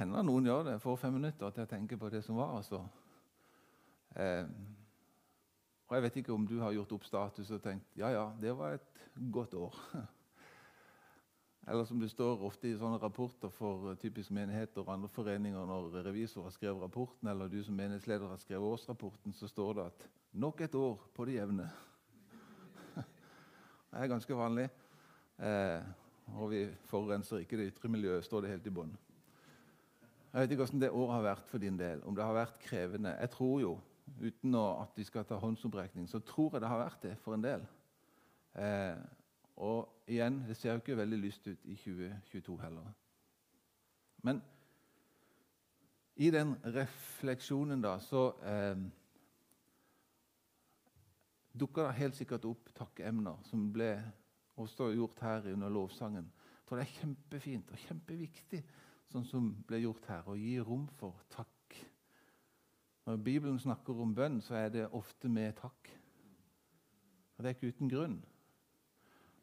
hender 0.01 0.25
noen 0.27 0.49
gjør 0.49 0.65
det. 0.67 0.73
Får 0.83 0.97
fem 0.99 1.15
minutter 1.15 1.53
til 1.55 1.63
å 1.63 1.71
tenke 1.71 1.99
på 2.01 2.11
det 2.11 2.25
som 2.27 2.41
var. 2.41 2.57
altså. 2.57 2.81
Eh, 4.19 4.51
og 5.87 5.95
Jeg 5.95 6.07
vet 6.09 6.19
ikke 6.19 6.35
om 6.35 6.49
du 6.51 6.57
har 6.59 6.75
gjort 6.75 6.97
opp 6.99 7.07
status 7.07 7.55
og 7.55 7.63
tenkt 7.63 8.03
ja, 8.03 8.11
ja, 8.17 8.27
det 8.43 8.57
var 8.59 8.75
et 8.81 9.07
godt 9.39 9.55
år. 9.63 9.79
Eller 11.71 11.87
som 11.87 12.03
det 12.03 12.11
står 12.11 12.43
ofte 12.43 12.67
i 12.67 12.75
sånne 12.75 12.99
rapporter 12.99 13.55
for 13.55 13.93
eh, 13.93 14.03
typisk 14.03 14.35
menigheter 14.35 14.83
og 14.83 14.91
andre 14.99 15.15
foreninger 15.15 15.71
når 15.71 16.01
revisor 16.11 16.51
har 16.51 16.59
skrevet 16.59 16.83
rapporten, 16.83 17.31
eller 17.31 17.47
du 17.47 17.61
som 17.63 17.79
menighetsleder 17.79 18.27
har 18.27 18.43
skrevet 18.43 18.75
årsrapporten, 18.75 19.39
så 19.39 19.47
står 19.47 19.75
det 19.79 19.91
at 19.93 20.09
'nok 20.35 20.67
et 20.67 20.75
år 20.75 21.11
på 21.15 21.31
det 21.31 21.39
jevne'. 21.39 21.71
Det 23.95 24.03
er 24.03 24.11
ganske 24.11 24.37
vanlig. 24.37 24.69
Eh, 25.39 25.83
og 26.35 26.51
vi 26.51 26.65
forurenser 26.91 27.45
ikke 27.45 27.59
det 27.61 27.69
ytre 27.73 27.89
miljøet, 27.89 28.25
står 28.25 28.41
det 28.45 28.51
helt 28.51 28.67
i 28.67 28.73
bunnen. 28.75 28.99
Jeg 30.33 30.41
vet 30.41 30.51
ikke 30.51 30.65
hvordan 30.65 30.81
det 30.83 30.91
året 30.91 31.15
har 31.15 31.27
vært 31.29 31.51
for 31.51 31.63
din 31.63 31.77
del, 31.79 32.01
om 32.03 32.15
det 32.15 32.25
har 32.25 32.35
vært 32.35 32.57
krevende. 32.59 33.13
Jeg 33.21 33.31
tror 33.31 33.61
jo, 33.61 33.75
uten 34.19 34.57
at 34.59 34.97
vi 34.99 35.05
skal 35.07 35.27
ta 35.29 35.39
håndsopprekning, 35.39 36.09
så 36.11 36.19
tror 36.19 36.57
jeg 36.57 36.65
det 36.65 36.73
har 36.73 36.83
vært 36.83 37.07
det 37.07 37.13
for 37.23 37.37
en 37.37 37.45
del. 37.45 37.63
Eh, 38.59 38.99
og 39.63 40.11
igjen, 40.11 40.43
det 40.49 40.57
ser 40.59 40.75
jo 40.75 40.83
ikke 40.83 40.99
veldig 40.99 41.21
lyst 41.23 41.47
ut 41.47 41.71
i 41.71 41.77
2022 41.79 42.59
heller. 42.65 42.91
Men 44.27 44.43
i 46.17 46.31
den 46.35 46.57
refleksjonen 46.65 47.83
da, 47.83 47.99
så 48.03 48.27
eh, 48.43 48.83
dukka 51.55 51.89
det 51.89 51.99
helt 52.01 52.19
sikkert 52.19 52.47
opp 52.49 52.71
takkeemner 52.75 53.39
som 53.49 53.69
ble 53.73 53.93
også 54.61 54.91
gjort 54.95 55.21
her 55.23 55.49
under 55.53 55.71
lovsangen. 55.73 56.27
Jeg 56.27 56.69
tror 56.69 56.81
det 56.81 56.87
er 56.87 56.99
kjempefint 56.99 57.73
og 57.73 57.83
kjempeviktig, 57.87 58.63
sånn 59.13 59.27
som 59.29 59.51
ble 59.69 59.83
gjort 59.85 60.07
her, 60.11 60.29
å 60.29 60.37
gi 60.39 60.57
rom 60.65 60.87
for 60.99 61.25
takk. 61.31 61.51
Når 63.05 63.21
Bibelen 63.21 63.59
snakker 63.61 63.99
om 64.01 64.15
bønn, 64.17 64.41
så 64.41 64.57
er 64.59 64.71
det 64.73 64.87
ofte 64.97 65.29
med 65.29 65.53
takk. 65.61 65.91
Og 67.37 67.43
det 67.43 67.51
er 67.51 67.57
ikke 67.59 67.75
uten 67.75 67.91
grunn. 67.93 68.17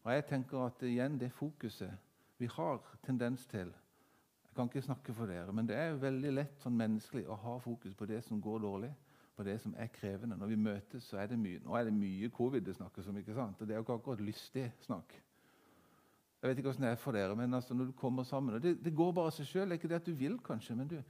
Og 0.01 0.11
jeg 0.15 0.25
tenker 0.31 0.65
at 0.65 0.81
igjen 0.87 1.19
det 1.21 1.29
fokuset 1.35 1.93
vi 2.41 2.49
har 2.49 2.81
tendens 3.05 3.45
til 3.45 3.69
Jeg 3.69 4.55
kan 4.55 4.67
ikke 4.67 4.81
snakke 4.81 5.13
for 5.13 5.29
dere, 5.29 5.53
men 5.53 5.67
det 5.67 5.77
er 5.77 5.99
veldig 6.01 6.31
lett 6.33 6.57
sånn 6.59 6.75
menneskelig 6.75 7.21
å 7.29 7.37
ha 7.39 7.53
fokus 7.61 7.93
på 7.95 8.07
det 8.09 8.17
som 8.25 8.41
går 8.41 8.59
dårlig, 8.65 8.89
på 9.41 9.47
det 9.47 9.57
som 9.63 9.73
er 9.77 9.89
krevende. 9.89 10.37
Når 10.37 10.51
vi 10.51 10.55
møtes, 10.61 11.03
så 11.09 11.17
er 11.17 11.31
det 11.31 11.39
mye 11.41 11.59
Nå 11.65 11.73
er 11.75 11.87
det 11.87 11.93
mye 11.95 12.29
covid 12.29 12.61
det 12.65 12.75
snakkes 12.77 13.07
om, 13.09 13.17
ikke 13.17 13.33
sant? 13.33 13.61
og 13.61 13.67
det 13.67 13.73
er 13.73 13.79
jo 13.79 13.85
ikke 13.87 13.97
akkurat 13.97 14.21
lystig 14.21 14.67
snakk. 14.85 15.15
Jeg 16.41 16.49
vet 16.49 16.57
ikke 16.57 16.69
hvordan 16.71 16.85
det 16.85 16.91
er 16.91 17.01
for 17.01 17.17
dere, 17.17 17.35
men 17.37 17.53
altså 17.53 17.73
når 17.77 17.89
du 17.89 17.91
kommer 17.97 18.23
sammen 18.23 18.55
og 18.55 18.61
Det, 18.61 18.75
det 18.85 18.95
går 18.95 19.11
bare 19.17 19.29
av 19.29 19.35
seg 19.35 19.45
sjøl. 19.49 19.73
Ikke 19.73 19.89
det 19.89 19.99
at 19.99 20.05
du 20.05 20.13
vil, 20.17 20.37
kanskje, 20.45 20.75
men 20.77 20.87
du 20.87 21.01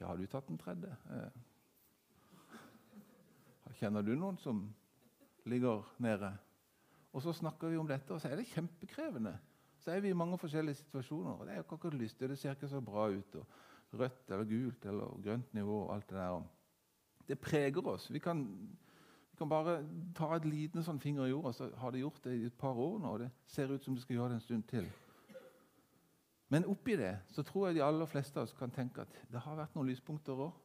Ja, 0.00 0.06
har 0.06 0.16
du 0.16 0.26
tatt 0.28 0.48
den 0.48 0.58
tredje? 0.60 0.92
Eh. 1.10 1.30
Kjenner 3.78 4.02
du 4.04 4.14
noen 4.16 4.36
som 4.40 4.74
ligger 5.48 5.84
nede? 5.98 6.32
Og 7.12 7.22
så 7.24 7.32
snakker 7.32 7.72
vi 7.72 7.78
om 7.80 7.88
dette, 7.88 8.12
og 8.12 8.20
så 8.20 8.28
er 8.28 8.36
det 8.36 8.50
kjempekrevende. 8.52 9.38
Så 9.80 9.94
er 9.94 10.00
vi 10.04 10.12
i 10.12 10.16
mange 10.16 10.36
forskjellige 10.38 10.82
situasjoner. 10.82 11.30
og 11.30 11.46
Det 11.46 11.52
er 11.52 11.56
jo 11.56 11.64
ikke 11.64 11.78
akkurat 11.80 11.94
lystig, 12.00 12.28
det 12.28 12.38
ser 12.38 12.56
ikke 12.56 12.68
så 12.68 12.80
bra 12.80 13.08
ut. 13.08 13.34
og 13.34 13.46
Rødt 13.96 14.30
eller 14.30 14.44
gult 14.44 14.84
eller 14.84 15.20
grønt 15.24 15.54
nivå 15.54 15.80
og 15.86 15.94
alt 15.94 16.08
det 16.10 16.18
der. 16.18 16.44
Det 17.26 17.38
preger 17.40 17.86
oss. 17.88 18.10
Vi 18.10 18.18
kan, 18.18 18.44
vi 19.30 19.38
kan 19.38 19.48
bare 19.48 19.80
ta 20.14 20.30
et 20.36 20.46
liten 20.46 20.84
sånn 20.84 21.00
finger 21.02 21.26
i 21.26 21.32
jorda, 21.32 21.52
så 21.52 21.70
har 21.80 21.92
det 21.92 22.04
gjort 22.04 22.22
det 22.24 22.36
i 22.36 22.46
et 22.46 22.58
par 22.58 22.78
år 22.78 23.00
nå. 23.02 23.12
og 23.16 23.24
Det 23.24 23.30
ser 23.46 23.72
ut 23.72 23.84
som 23.84 23.94
det 23.94 24.04
skal 24.04 24.16
gjøre 24.16 24.34
det 24.34 24.40
en 24.40 24.46
stund 24.46 24.68
til. 24.70 24.88
Men 26.48 26.68
oppi 26.70 26.94
det 26.96 27.16
så 27.34 27.42
tror 27.42 27.66
jeg 27.66 27.78
de 27.78 27.84
aller 27.84 28.06
fleste 28.06 28.38
av 28.38 28.46
oss 28.46 28.54
kan 28.54 28.70
tenke 28.70 29.02
at 29.02 29.18
det 29.32 29.42
har 29.42 29.58
vært 29.58 29.74
noen 29.74 29.90
lyspunkter 29.90 30.38
òg. 30.46 30.62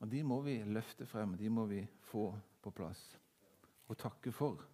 Og 0.00 0.10
de 0.10 0.22
må 0.26 0.40
vi 0.44 0.58
løfte 0.66 1.06
frem, 1.06 1.36
de 1.36 1.48
må 1.48 1.66
vi 1.70 1.84
få 2.10 2.30
på 2.64 2.72
plass 2.74 3.02
og 3.88 3.98
takke 4.00 4.32
for. 4.32 4.64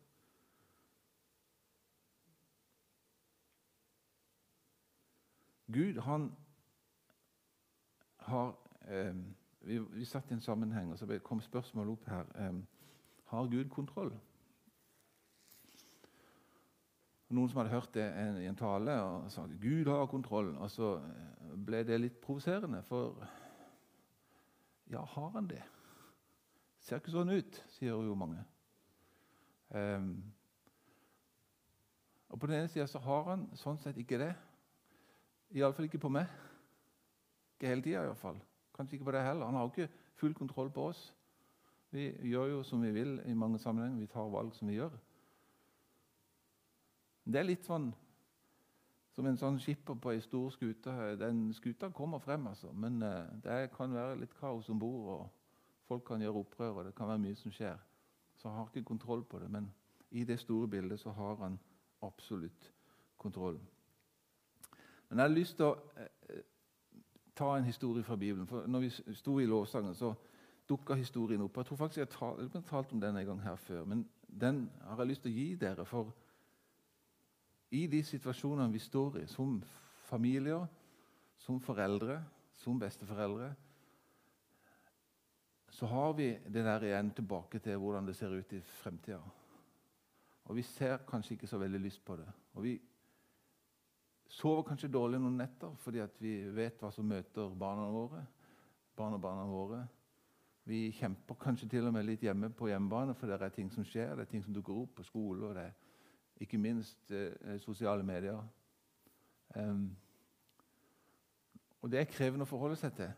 Gud 5.70 6.00
han 6.02 6.30
har 8.18 8.54
eh, 8.88 9.14
vi, 9.60 9.78
vi, 9.78 10.04
satt 10.04 10.30
i 10.30 10.34
en 10.34 10.40
sammenheng, 10.40 10.92
og 10.92 10.98
så 10.98 11.18
kom 11.24 11.40
spørsmålet 11.40 11.92
opp 11.92 12.08
her. 12.08 12.48
um, 12.48 12.66
har 13.30 13.46
Gud 13.46 13.68
kontroll? 13.70 14.10
Noen 17.30 17.48
som 17.48 17.60
hadde 17.60 17.70
hørt 17.70 17.92
det 17.94 18.08
i 18.42 18.48
en 18.50 18.58
tale 18.58 18.96
og 19.06 19.28
sa 19.30 19.44
at 19.46 19.52
Gud 19.62 19.86
har 19.86 20.08
kontroll. 20.10 20.48
Og 20.58 20.70
så 20.70 20.96
eh, 20.98 21.52
ble 21.66 21.84
det 21.86 22.00
litt 22.00 22.16
provoserende, 22.22 22.82
for 22.88 23.20
ja, 24.90 25.04
har 25.04 25.30
han 25.36 25.46
det? 25.46 25.62
Ser 26.82 26.98
ikke 26.98 27.14
sånn 27.14 27.30
ut, 27.30 27.62
sier 27.76 27.94
jo 28.02 28.16
mange. 28.18 28.42
Um, 29.70 30.16
og 32.30 32.40
På 32.40 32.50
den 32.50 32.58
ene 32.58 32.70
sida 32.72 32.88
så 32.90 32.98
har 33.04 33.28
han 33.30 33.46
sånn 33.58 33.78
sett 33.78 33.98
ikke 34.02 34.18
det. 34.18 34.32
Iallfall 35.54 35.86
ikke 35.86 36.02
på 36.02 36.10
meg. 36.10 36.26
Ikke 37.54 37.70
hele 37.70 37.86
tida, 37.86 38.02
iallfall. 38.08 38.42
Kanskje 38.80 38.96
ikke 38.96 39.04
på 39.04 39.12
det 39.12 39.20
heller. 39.20 39.44
Han 39.44 39.54
har 39.54 39.66
jo 39.66 39.72
ikke 39.74 39.92
full 40.16 40.34
kontroll 40.34 40.70
på 40.72 40.86
oss. 40.88 41.14
Vi 41.92 42.06
gjør 42.30 42.46
jo 42.46 42.62
som 42.62 42.82
vi 42.82 42.90
vil 42.90 43.18
i 43.28 43.34
mange 43.34 43.58
sammenhenger. 43.58 44.00
Vi 44.00 44.06
tar 44.06 44.30
valg 44.32 44.54
som 44.56 44.68
vi 44.68 44.78
gjør. 44.78 44.94
Det 47.28 47.36
er 47.36 47.44
litt 47.44 47.66
sånn 47.68 47.90
som 49.12 49.26
en 49.28 49.36
sånn 49.36 49.58
skipper 49.60 49.98
på 50.00 50.14
ei 50.14 50.22
stor 50.24 50.48
skute. 50.54 50.94
Den 51.20 51.50
skuta 51.52 51.90
kommer 51.92 52.22
frem, 52.24 52.46
altså. 52.48 52.70
Men 52.72 53.02
uh, 53.04 53.26
det 53.44 53.66
kan 53.74 53.92
være 53.92 54.16
litt 54.22 54.32
kaos 54.38 54.70
om 54.72 54.80
bord, 54.80 55.10
og 55.12 55.84
folk 55.90 56.06
kan 56.08 56.24
gjøre 56.24 56.40
opprør, 56.40 56.78
og 56.78 56.88
det 56.88 56.94
kan 56.96 57.10
være 57.10 57.20
mye 57.26 57.36
som 57.36 57.52
skjer. 57.52 57.76
Så 58.40 58.48
han 58.48 58.62
har 58.62 58.70
ikke 58.70 58.88
kontroll 58.94 59.26
på 59.28 59.42
det. 59.42 59.50
Men 59.52 59.68
i 60.10 60.24
det 60.24 60.38
store 60.40 60.70
bildet 60.72 61.04
så 61.04 61.12
har 61.12 61.36
han 61.42 61.60
absolutt 62.00 62.72
kontroll. 63.20 63.60
Men 65.10 65.18
jeg 65.18 65.28
har 65.28 65.36
lyst 65.36 65.58
til 65.58 65.68
å 65.68 65.74
eh, 66.00 66.08
ta 67.40 67.54
en 67.56 67.64
historie 67.64 68.04
fra 68.04 68.16
Bibelen. 68.16 68.46
For 68.46 68.66
når 68.68 68.84
vi 68.84 68.90
sto 69.16 69.38
i 69.40 69.48
lovsangen, 69.48 69.94
så 69.96 70.12
dukka 70.68 70.94
historien 70.94 71.42
opp. 71.42 71.56
Jeg 71.56 71.70
tror 71.70 71.80
faktisk 71.80 71.98
jeg 72.02 72.08
har 72.20 72.62
talt, 72.68 72.92
om 72.92 73.00
den 73.00 73.16
en 73.16 73.26
gang 73.26 73.40
her 73.42 73.56
før, 73.56 73.84
men 73.84 74.04
den 74.40 74.68
har 74.84 75.00
jeg 75.02 75.10
lyst 75.10 75.24
til 75.24 75.32
å 75.32 75.38
gi 75.38 75.46
dere. 75.60 75.86
For 75.88 76.12
i 77.70 77.86
de 77.90 78.02
situasjonene 78.04 78.72
vi 78.72 78.82
står 78.82 79.22
i, 79.22 79.26
som 79.30 79.58
familier, 80.10 80.66
som 81.40 81.60
foreldre, 81.62 82.20
som 82.60 82.78
besteforeldre, 82.78 83.50
så 85.70 85.86
har 85.86 86.12
vi 86.18 86.32
det 86.44 86.64
der 86.66 86.84
igjen 86.84 87.12
tilbake 87.14 87.58
til 87.62 87.78
hvordan 87.78 88.06
det 88.06 88.16
ser 88.18 88.34
ut 88.34 88.52
i 88.52 88.60
fremtida. 88.60 89.20
Og 90.50 90.56
vi 90.58 90.62
ser 90.66 91.06
kanskje 91.08 91.36
ikke 91.36 91.46
så 91.46 91.58
veldig 91.62 91.80
lyst 91.80 92.04
på 92.04 92.16
det. 92.18 92.26
Og 92.54 92.62
vi 92.66 92.74
Sover 94.30 94.62
kanskje 94.68 94.92
dårlig 94.92 95.18
noen 95.18 95.40
netter 95.40 95.72
fordi 95.82 96.04
vi 96.22 96.34
vet 96.54 96.78
hva 96.78 96.92
som 96.94 97.08
møter 97.08 97.50
barna 97.58 97.88
våre. 97.90 98.26
barna 98.96 99.18
barna 99.18 99.44
våre. 99.48 99.88
Vi 100.64 100.90
kjemper 100.92 101.34
kanskje 101.34 101.68
til 101.68 101.86
og 101.88 101.92
med 101.92 102.04
litt 102.04 102.22
hjemme 102.22 102.50
på 102.50 102.68
hjemmebane, 102.68 103.14
for 103.14 103.26
det 103.26 103.40
er 103.40 103.48
ting 103.54 103.70
som 103.72 103.84
skjer, 103.84 104.14
det 104.14 104.26
er 104.26 104.30
ting 104.30 104.42
som 104.44 104.54
dukker 104.54 104.76
opp 104.76 104.94
på 104.98 105.02
skole, 105.02 105.46
og 105.46 105.54
det 105.56 105.64
er 105.64 106.44
ikke 106.44 106.58
minst 106.60 107.10
eh, 107.10 107.56
sosiale 107.58 108.04
medier. 108.06 108.38
Um, 109.56 109.96
og 111.80 111.90
det 111.90 112.00
er 112.00 112.12
krevende 112.12 112.44
å 112.44 112.50
forholde 112.50 112.76
seg 112.76 112.92
til. 112.96 113.10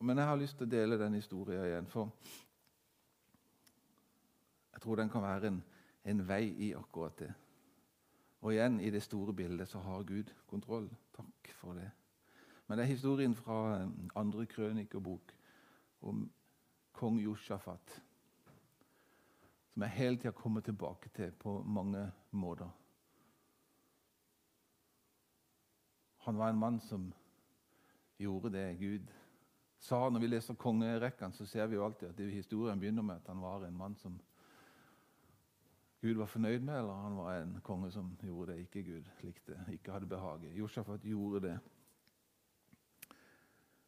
Men 0.00 0.22
jeg 0.22 0.30
har 0.30 0.38
lyst 0.38 0.56
til 0.56 0.68
å 0.68 0.70
dele 0.70 1.00
den 1.00 1.18
historien 1.18 1.66
igjen, 1.66 1.90
for 1.90 2.14
jeg 4.72 4.84
tror 4.84 5.02
den 5.02 5.10
kan 5.10 5.24
være 5.24 5.50
en, 5.50 5.60
en 6.04 6.24
vei 6.28 6.44
i 6.68 6.72
akkurat 6.78 7.18
det. 7.18 7.32
Og 8.46 8.52
igjen, 8.54 8.76
i 8.80 8.90
det 8.94 9.02
store 9.02 9.32
bildet 9.34 9.66
så 9.68 9.80
har 9.82 10.04
Gud 10.06 10.28
kontroll. 10.46 10.86
Takk 11.16 11.48
for 11.58 11.74
det. 11.74 11.88
Men 12.66 12.78
det 12.78 12.84
er 12.84 12.92
historien 12.92 13.34
fra 13.34 13.56
eh, 13.80 13.88
andre 14.14 14.44
krønikerbok 14.46 15.32
om 16.06 16.28
kong 16.94 17.18
Josjafat, 17.18 17.96
som 19.72 19.82
jeg 19.82 19.96
hele 19.96 20.20
tida 20.22 20.30
kommer 20.30 20.62
tilbake 20.62 21.10
til 21.14 21.34
på 21.34 21.56
mange 21.62 22.04
måter. 22.30 22.70
Han 26.28 26.38
var 26.38 26.54
en 26.54 26.62
mann 26.62 26.80
som 26.80 27.10
gjorde 28.18 28.54
det 28.54 28.78
Gud 28.78 29.10
sa. 29.78 30.08
Når 30.08 30.22
vi 30.22 30.30
leser 30.30 30.54
kongerekkene, 30.54 31.34
så 31.34 31.46
ser 31.46 31.66
vi 31.66 31.74
jo 31.74 31.84
alltid 31.84 32.14
at 32.14 32.32
historien 32.32 32.78
begynner 32.78 33.02
med 33.02 33.16
at 33.16 33.26
han 33.26 33.42
var 33.42 33.66
en 33.66 33.78
mann 33.78 33.98
som 33.98 34.20
Gud 36.00 36.14
var 36.14 36.28
fornøyd 36.28 36.60
med, 36.60 36.78
eller 36.78 36.94
han 37.02 37.16
var 37.16 37.38
en 37.40 37.60
konge 37.64 37.90
som 37.90 38.10
gjorde 38.22 38.52
det 38.52 38.66
ikke 38.66 38.82
Gud 38.82 39.08
likte, 39.22 39.56
ikke 39.72 39.92
hadde 39.92 40.08
behag 40.10 40.44
i. 40.44 40.58
Josjafat 40.58 41.04
gjorde 41.04 41.40
det. 41.48 41.58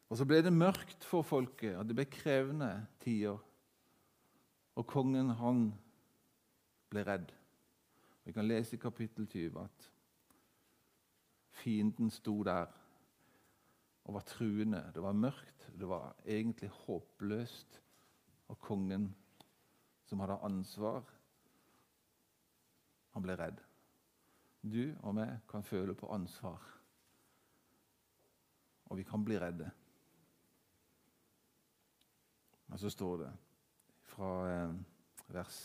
Og 0.09 0.17
Så 0.17 0.25
ble 0.25 0.41
det 0.41 0.53
mørkt 0.53 1.05
for 1.05 1.21
folket, 1.21 1.75
og 1.77 1.85
det 1.85 1.95
ble 1.95 2.05
krevende 2.09 2.71
tider. 3.03 3.37
Og 4.75 4.87
kongen, 4.87 5.29
han 5.29 5.67
ble 6.89 7.03
redd. 7.05 7.29
Vi 8.25 8.33
kan 8.33 8.47
lese 8.47 8.75
i 8.75 8.81
kapittel 8.81 9.27
20 9.29 9.61
at 9.61 9.91
fienden 11.61 12.09
sto 12.09 12.41
der 12.43 12.65
og 14.05 14.15
var 14.17 14.25
truende. 14.25 14.81
Det 14.95 15.03
var 15.03 15.13
mørkt, 15.13 15.69
det 15.77 15.89
var 15.89 16.15
egentlig 16.25 16.69
håpløst. 16.69 17.81
Og 18.49 18.57
kongen, 18.59 19.11
som 20.05 20.19
hadde 20.19 20.39
ansvar 20.41 21.05
han 23.19 23.27
ble 23.27 23.35
redd. 23.35 23.59
du 24.61 24.95
og 25.03 25.15
meg 25.15 25.41
kan 25.47 25.63
føle 25.63 25.93
på 25.95 26.07
ansvar. 26.11 26.63
Og 28.89 28.97
vi 28.97 29.03
kan 29.03 29.23
bli 29.23 29.37
redde. 29.39 29.69
Og 32.69 32.79
så 32.79 32.89
står 32.89 33.17
det 33.17 33.29
fra 34.03 34.31
eh, 34.51 34.73
vers 35.27 35.59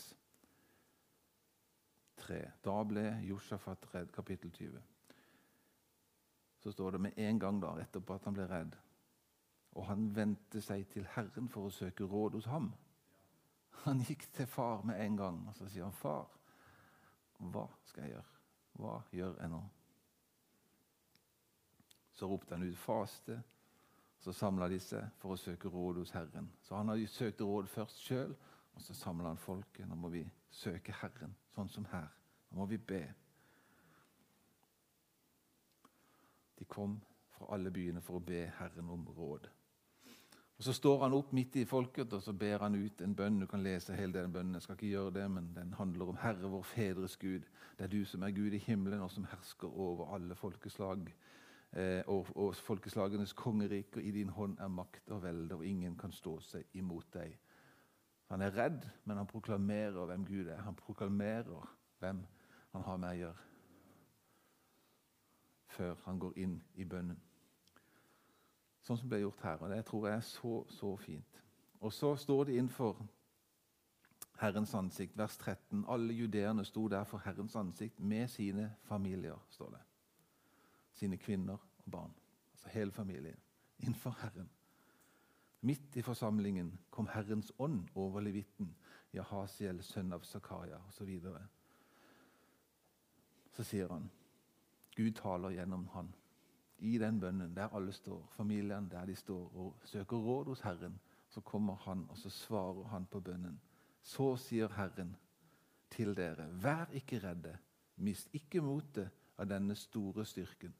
3 2.17 2.39
Da 2.63 2.75
ble 2.83 3.03
Josjafat 3.27 3.87
redd, 3.93 4.11
kapittel 4.11 4.51
20. 4.51 4.79
Så 6.59 6.71
står 6.71 6.91
det 6.91 7.01
med 7.01 7.17
en 7.17 7.39
gang 7.39 7.61
da, 7.61 7.75
etterpå 7.79 8.15
at 8.15 8.25
han 8.25 8.35
ble 8.35 8.47
redd. 8.49 8.75
Og 9.75 9.85
han 9.85 10.09
vendte 10.15 10.61
seg 10.61 10.87
til 10.91 11.07
Herren 11.15 11.51
for 11.51 11.67
å 11.67 11.73
søke 11.73 12.07
råd 12.07 12.39
hos 12.39 12.49
ham. 12.51 12.71
Han 13.83 14.01
gikk 14.07 14.25
til 14.33 14.47
far 14.47 14.83
med 14.87 14.99
en 15.03 15.17
gang, 15.19 15.43
og 15.47 15.55
så 15.55 15.67
sier 15.69 15.83
han, 15.83 15.93
'Far, 15.93 16.34
hva 17.37 17.65
skal 17.85 18.03
jeg 18.03 18.15
gjøre? 18.15 18.39
Hva 18.79 18.93
gjør 19.11 19.41
jeg 19.41 19.49
nå?' 19.49 19.65
Så 22.15 22.27
ropte 22.31 22.55
han 22.55 22.63
ut 22.63 22.77
faste. 22.77 23.41
Så 24.19 24.33
samla 24.33 24.69
de 24.71 24.79
seg 24.79 25.11
for 25.19 25.35
å 25.35 25.37
søke 25.37 25.69
råd 25.69 25.99
hos 26.01 26.11
Herren. 26.15 26.47
Så 26.61 26.75
han 26.75 26.87
har 26.89 27.01
søkt 27.11 27.41
råd 27.41 27.67
først 27.69 27.99
sjøl, 28.07 28.35
og 28.73 28.81
så 28.81 28.93
samla 28.93 29.27
han 29.27 29.37
folket. 29.37 29.87
Nå 29.87 29.95
må 29.95 30.09
vi 30.09 30.23
søke 30.49 30.95
Herren, 31.01 31.35
sånn 31.53 31.69
som 31.69 31.85
her. 31.91 32.07
Nå 32.49 32.57
må 32.57 32.65
vi 32.71 32.77
be. 32.77 33.03
De 36.55 36.65
kom 36.65 36.97
fra 37.35 37.51
alle 37.53 37.71
byene 37.71 38.01
for 38.01 38.17
å 38.17 38.23
be 38.23 38.45
Herren 38.57 38.89
om 38.89 39.05
råd. 39.17 39.49
Og 40.57 40.63
Så 40.63 40.73
står 40.73 41.01
han 41.03 41.13
opp 41.13 41.33
midt 41.33 41.55
i 41.55 41.65
folket 41.65 42.13
og 42.13 42.21
så 42.23 42.33
ber 42.33 42.61
han 42.63 42.75
ut 42.75 43.01
en 43.01 43.15
bønn. 43.15 43.39
Du 43.39 43.45
kan 43.45 43.63
lese 43.63 43.95
hele 43.95 44.13
den 44.13 44.33
bønnen. 44.33 44.53
Jeg 44.53 44.61
skal 44.61 44.75
ikke 44.75 44.87
gjøre 44.87 45.13
det, 45.13 45.31
men 45.31 45.51
Den 45.55 45.73
handler 45.73 46.09
om 46.09 46.17
Herre, 46.21 46.49
vår 46.49 46.63
fedres 46.63 47.17
Gud. 47.17 47.43
Det 47.77 47.83
er 47.83 47.87
du 47.87 48.05
som 48.05 48.23
er 48.23 48.31
Gud 48.31 48.53
i 48.53 48.57
himmelen, 48.57 49.01
og 49.01 49.11
som 49.11 49.25
hersker 49.25 49.67
over 49.67 50.15
alle 50.15 50.35
folkeslag. 50.35 51.11
Eh, 51.73 52.03
og, 52.07 52.27
og 52.35 52.55
folkeslagenes 52.55 53.33
og 53.33 54.01
I 54.01 54.11
din 54.11 54.29
hånd 54.29 54.57
er 54.59 54.67
makt 54.67 55.11
og 55.11 55.23
velde, 55.23 55.55
og 55.55 55.65
ingen 55.65 55.97
kan 55.97 56.11
stå 56.11 56.39
seg 56.39 56.63
imot 56.73 57.13
deg. 57.13 57.37
Han 58.29 58.41
er 58.41 58.55
redd, 58.55 58.87
men 59.03 59.17
han 59.17 59.27
proklamerer 59.27 60.05
hvem 60.05 60.25
Gud 60.25 60.47
er. 60.47 60.61
Han 60.61 60.75
proklamerer 60.75 61.75
hvem 61.99 62.25
han 62.71 62.81
har 62.81 62.97
med 62.97 63.09
å 63.09 63.19
gjøre, 63.19 63.43
før 65.67 65.95
han 66.05 66.19
går 66.19 66.37
inn 66.37 66.61
i 66.75 66.85
bønnen. 66.85 67.19
Sånn 68.85 68.99
som 69.01 69.09
ble 69.09 69.23
gjort 69.23 69.41
her. 69.41 69.61
og 69.65 69.71
Det 69.73 69.81
tror 69.85 70.07
jeg 70.07 70.17
er 70.17 70.25
så, 70.27 70.55
så 70.69 70.95
fint. 71.01 71.41
Og 71.81 71.93
så 71.93 72.15
står 72.15 72.45
det 72.45 72.57
innenfor 72.57 72.99
Herrens 74.37 74.73
ansikt, 74.75 75.17
vers 75.17 75.37
13. 75.37 75.85
Alle 75.89 76.13
judeerne 76.13 76.65
sto 76.65 76.87
der 76.91 77.03
for 77.03 77.23
Herrens 77.25 77.55
ansikt 77.55 77.99
med 77.99 78.27
sine 78.29 78.75
familier, 78.83 79.39
står 79.49 79.69
det. 79.69 79.81
Sine 80.93 81.17
kvinner 81.17 81.57
og 81.57 81.91
barn. 81.91 82.13
Altså 82.53 82.69
hele 82.69 82.91
familien. 82.91 83.39
Innenfor 83.79 84.17
Herren. 84.21 84.49
Midt 85.61 85.95
i 85.95 86.01
forsamlingen 86.01 86.79
kom 86.89 87.07
Herrens 87.07 87.51
ånd 87.59 87.87
over 87.95 88.21
levitten, 88.21 88.75
Jahasiel, 89.13 89.81
sønn 89.83 90.13
av 90.13 90.23
Zakaria, 90.23 90.77
osv. 90.77 90.97
Så, 90.97 91.05
videre. 91.05 91.41
så 93.55 93.63
sier 93.63 93.89
han 93.89 94.11
Gud 94.95 95.15
taler 95.15 95.55
gjennom 95.55 95.87
han 95.95 96.13
i 96.77 96.97
den 96.97 97.19
bønnen, 97.19 97.55
der 97.55 97.73
alle 97.75 97.91
står, 97.91 98.27
familien 98.35 98.89
der 98.91 99.05
de 99.05 99.15
står 99.15 99.51
og 99.55 99.75
søker 99.83 100.17
råd 100.17 100.45
hos 100.45 100.61
Herren, 100.61 100.99
så 101.29 101.41
kommer 101.41 101.75
han 101.75 102.05
og 102.09 102.17
så 102.17 102.29
svarer 102.29 102.83
han 102.87 103.05
på 103.05 103.19
bønnen. 103.19 103.59
Så 104.01 104.35
sier 104.37 104.67
Herren 104.75 105.15
til 105.89 106.15
dere, 106.15 106.47
vær 106.61 106.91
ikke 106.93 107.19
redde, 107.23 107.57
mist 107.95 108.29
ikke 108.33 108.61
motet 108.61 109.09
av 109.37 109.47
denne 109.49 109.75
store 109.75 110.25
styrken, 110.25 110.73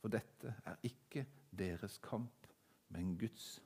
for 0.00 0.10
dette 0.10 0.54
er 0.64 0.78
ikke 0.86 1.26
deres 1.50 1.98
kamp, 2.02 2.46
men 2.88 3.16
Guds. 3.18 3.60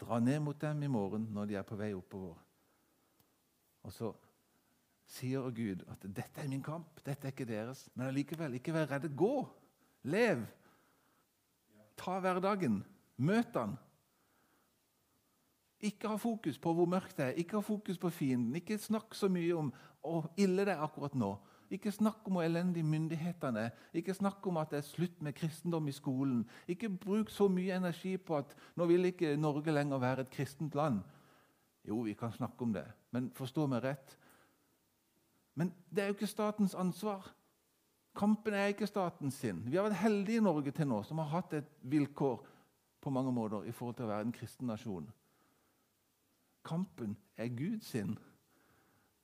Dra 0.00 0.18
ned 0.20 0.40
mot 0.42 0.60
dem 0.60 0.82
i 0.82 0.90
morgen 0.90 1.28
når 1.30 1.46
de 1.46 1.56
er 1.58 1.66
på 1.66 1.78
vei 1.78 1.92
oppover. 1.94 2.38
Og 3.82 3.92
så 3.92 4.12
sier 5.06 5.50
Gud 5.50 5.84
at 5.90 6.02
'dette 6.02 6.40
er 6.40 6.48
min 6.48 6.62
kamp, 6.62 7.00
dette 7.06 7.28
er 7.28 7.32
ikke 7.32 7.48
deres'. 7.48 7.88
Men 7.94 8.06
allikevel, 8.06 8.54
ikke 8.54 8.72
vær 8.72 8.90
redde. 8.90 9.08
Gå! 9.16 9.48
Lev! 10.02 10.46
Ta 11.96 12.18
hverdagen. 12.20 12.84
Møt 13.16 13.54
han. 13.54 13.76
Ikke 15.82 16.08
ha 16.08 16.16
fokus 16.16 16.58
på 16.62 16.72
hvor 16.72 16.86
mørkt 16.86 17.16
det 17.18 17.24
er, 17.24 17.38
ikke 17.38 17.58
ha 17.58 17.60
fokus 17.60 17.98
på 17.98 18.10
fienden. 18.10 18.54
Ikke 18.54 18.78
snakk 18.78 19.14
så 19.14 19.28
mye 19.28 19.54
om 19.58 19.72
hvor 20.00 20.30
ille 20.36 20.64
det 20.66 20.76
er 20.76 20.82
akkurat 20.82 21.14
nå. 21.14 21.34
Ikke 21.72 21.92
snakk 21.92 22.26
om 22.28 22.36
hvor 22.36 22.44
elendige 22.44 22.86
myndighetene 22.86 23.66
er. 23.66 23.70
Ikke 23.94 24.14
snakk 24.14 24.46
om 24.46 24.60
at 24.60 24.70
det 24.70 24.78
er 24.78 24.86
slutt 24.86 25.22
med 25.22 25.34
kristendom 25.34 25.88
i 25.88 25.94
skolen. 25.96 26.44
Ikke 26.68 26.90
bruk 26.90 27.30
så 27.30 27.48
mye 27.48 27.76
energi 27.76 28.16
på 28.16 28.36
at 28.36 28.54
nå 28.76 28.86
vil 28.86 29.08
ikke 29.08 29.36
Norge 29.36 29.72
lenger 29.72 29.98
være 29.98 30.26
et 30.26 30.30
kristent 30.30 30.74
land. 30.74 31.00
Jo, 31.88 32.00
vi 32.00 32.12
kan 32.14 32.32
snakke 32.32 32.62
om 32.62 32.72
det, 32.72 32.84
men 33.10 33.30
forstå 33.34 33.66
meg 33.66 33.82
rett. 33.84 34.18
Men 35.54 35.72
det 35.90 36.02
er 36.02 36.10
jo 36.10 36.16
ikke 36.16 36.30
statens 36.30 36.74
ansvar. 36.74 37.26
Kampen 38.16 38.54
er 38.54 38.72
ikke 38.72 38.86
statens 38.86 39.34
sin. 39.40 39.62
Vi 39.66 39.76
har 39.76 39.86
vært 39.88 40.02
heldige 40.02 40.40
i 40.40 40.44
Norge 40.44 40.72
til 40.72 40.88
nå 40.88 41.00
som 41.08 41.20
har 41.22 41.30
hatt 41.32 41.54
et 41.56 41.70
vilkår 41.82 42.42
på 43.02 43.10
mange 43.10 43.32
måter 43.32 43.64
i 43.64 43.72
forhold 43.72 43.96
til 43.98 44.06
å 44.06 44.12
være 44.12 44.28
en 44.28 44.36
kristen 44.36 44.68
nasjon. 44.68 45.08
Kampen 46.62 47.16
er 47.36 47.50
Guds 47.56 47.88
sin, 47.90 48.14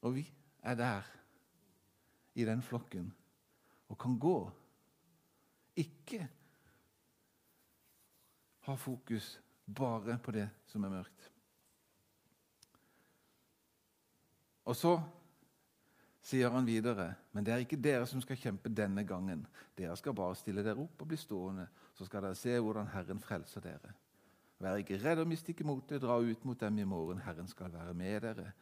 og 0.03 0.17
vi 0.17 0.25
er 0.67 0.75
der 0.75 1.07
i 2.35 2.45
den 2.45 2.63
flokken 2.63 3.13
og 3.89 3.99
kan 3.99 4.19
gå. 4.19 4.39
Ikke 5.79 6.27
ha 8.67 8.75
fokus 8.75 9.37
bare 9.65 10.19
på 10.19 10.35
det 10.35 10.49
som 10.67 10.85
er 10.85 10.93
mørkt. 10.93 11.29
Og 14.69 14.77
så 14.77 14.99
sier 16.29 16.53
han 16.53 16.67
videre, 16.69 17.15
men 17.33 17.45
det 17.45 17.55
er 17.55 17.63
ikke 17.65 17.81
dere 17.81 18.07
som 18.07 18.21
skal 18.21 18.37
kjempe 18.37 18.69
denne 18.69 19.05
gangen. 19.09 19.47
Dere 19.79 19.97
skal 19.97 20.17
bare 20.17 20.37
stille 20.37 20.65
dere 20.65 20.83
opp 20.83 21.01
og 21.03 21.09
bli 21.09 21.17
stående, 21.17 21.65
så 21.97 22.05
skal 22.05 22.27
dere 22.27 22.37
se 22.37 22.59
hvordan 22.61 22.91
Herren 22.93 23.23
frelser 23.23 23.65
dere. 23.65 23.95
Vær 24.59 24.81
ikke 24.81 24.99
redd 25.01 25.23
og 25.23 25.29
mist 25.31 25.49
ikke 25.49 25.65
motet, 25.65 26.03
dra 26.03 26.19
ut 26.19 26.45
mot 26.45 26.61
dem 26.61 26.79
i 26.83 26.85
morgen. 26.89 27.23
Herren 27.23 27.49
skal 27.49 27.73
være 27.73 27.95
med 27.95 28.21
dere. 28.27 28.53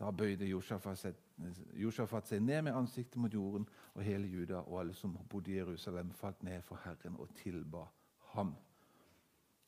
Da 0.00 0.10
bøyde 0.10 0.48
Josjafat 0.48 2.28
seg 2.28 2.42
ned 2.42 2.62
med 2.64 2.74
ansiktet 2.74 3.20
mot 3.20 3.34
jorden, 3.34 3.68
og 3.94 4.02
hele 4.02 4.26
Juda 4.26 4.62
og 4.64 4.80
alle 4.80 4.94
som 4.96 5.14
bodde 5.28 5.52
i 5.52 5.58
Jerusalem, 5.60 6.10
falt 6.16 6.42
ned 6.42 6.62
for 6.66 6.80
Herren 6.84 7.20
og 7.20 7.30
tilba 7.38 7.84
ham. 8.32 8.54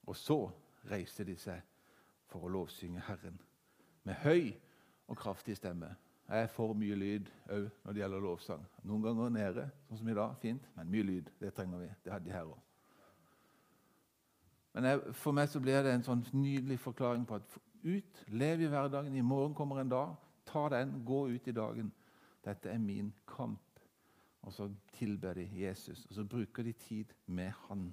Og 0.06 0.16
så 0.16 0.38
reiste 0.90 1.24
de 1.28 1.36
seg 1.38 1.60
for 2.26 2.44
å 2.44 2.50
lovsynge 2.50 3.04
Herren 3.06 3.38
med 4.04 4.18
høy 4.24 4.54
og 5.06 5.20
kraftig 5.20 5.56
stemme. 5.60 5.92
Jeg 6.28 6.42
er 6.42 6.46
for 6.52 6.72
mye 6.72 6.96
lyd 6.96 7.26
òg 7.52 7.66
når 7.84 7.92
det 7.92 8.00
gjelder 8.00 8.22
lovsang. 8.24 8.62
Noen 8.88 9.02
ganger 9.04 9.32
nede, 9.34 9.64
sånn 9.88 10.00
som 10.00 10.08
i 10.08 10.16
dag. 10.16 10.36
Fint. 10.40 10.68
Men 10.76 10.92
mye 10.92 11.04
lyd. 11.04 11.28
Det 11.40 11.52
trenger 11.56 11.82
vi. 11.82 11.90
Det 12.04 12.12
hadde 12.14 12.30
de 12.30 12.32
her 12.32 12.48
òg. 12.48 12.60
Men 14.74 14.88
jeg, 14.88 15.02
for 15.20 15.36
meg 15.36 15.50
så 15.52 15.60
blir 15.62 15.84
det 15.84 15.92
en 15.94 16.06
sånn 16.06 16.24
nydelig 16.32 16.80
forklaring 16.82 17.26
på 17.28 17.36
at 17.38 17.58
ut, 17.84 18.22
lev 18.32 18.64
i 18.64 18.70
hverdagen. 18.72 19.14
I 19.14 19.22
morgen 19.22 19.54
kommer 19.54 19.82
en 19.82 19.92
dag. 19.92 20.16
Ta 20.48 20.64
den, 20.72 20.96
gå 21.04 21.26
ut 21.28 21.48
i 21.48 21.54
dagen. 21.54 21.92
Dette 22.44 22.72
er 22.72 22.80
min 22.80 23.12
kamp. 23.28 23.60
Og 24.44 24.52
så 24.52 24.68
tilber 24.96 25.36
de 25.38 25.44
Jesus, 25.56 26.04
og 26.08 26.16
så 26.18 26.24
bruker 26.28 26.64
de 26.66 26.72
tid 26.72 27.12
med 27.26 27.52
han. 27.68 27.86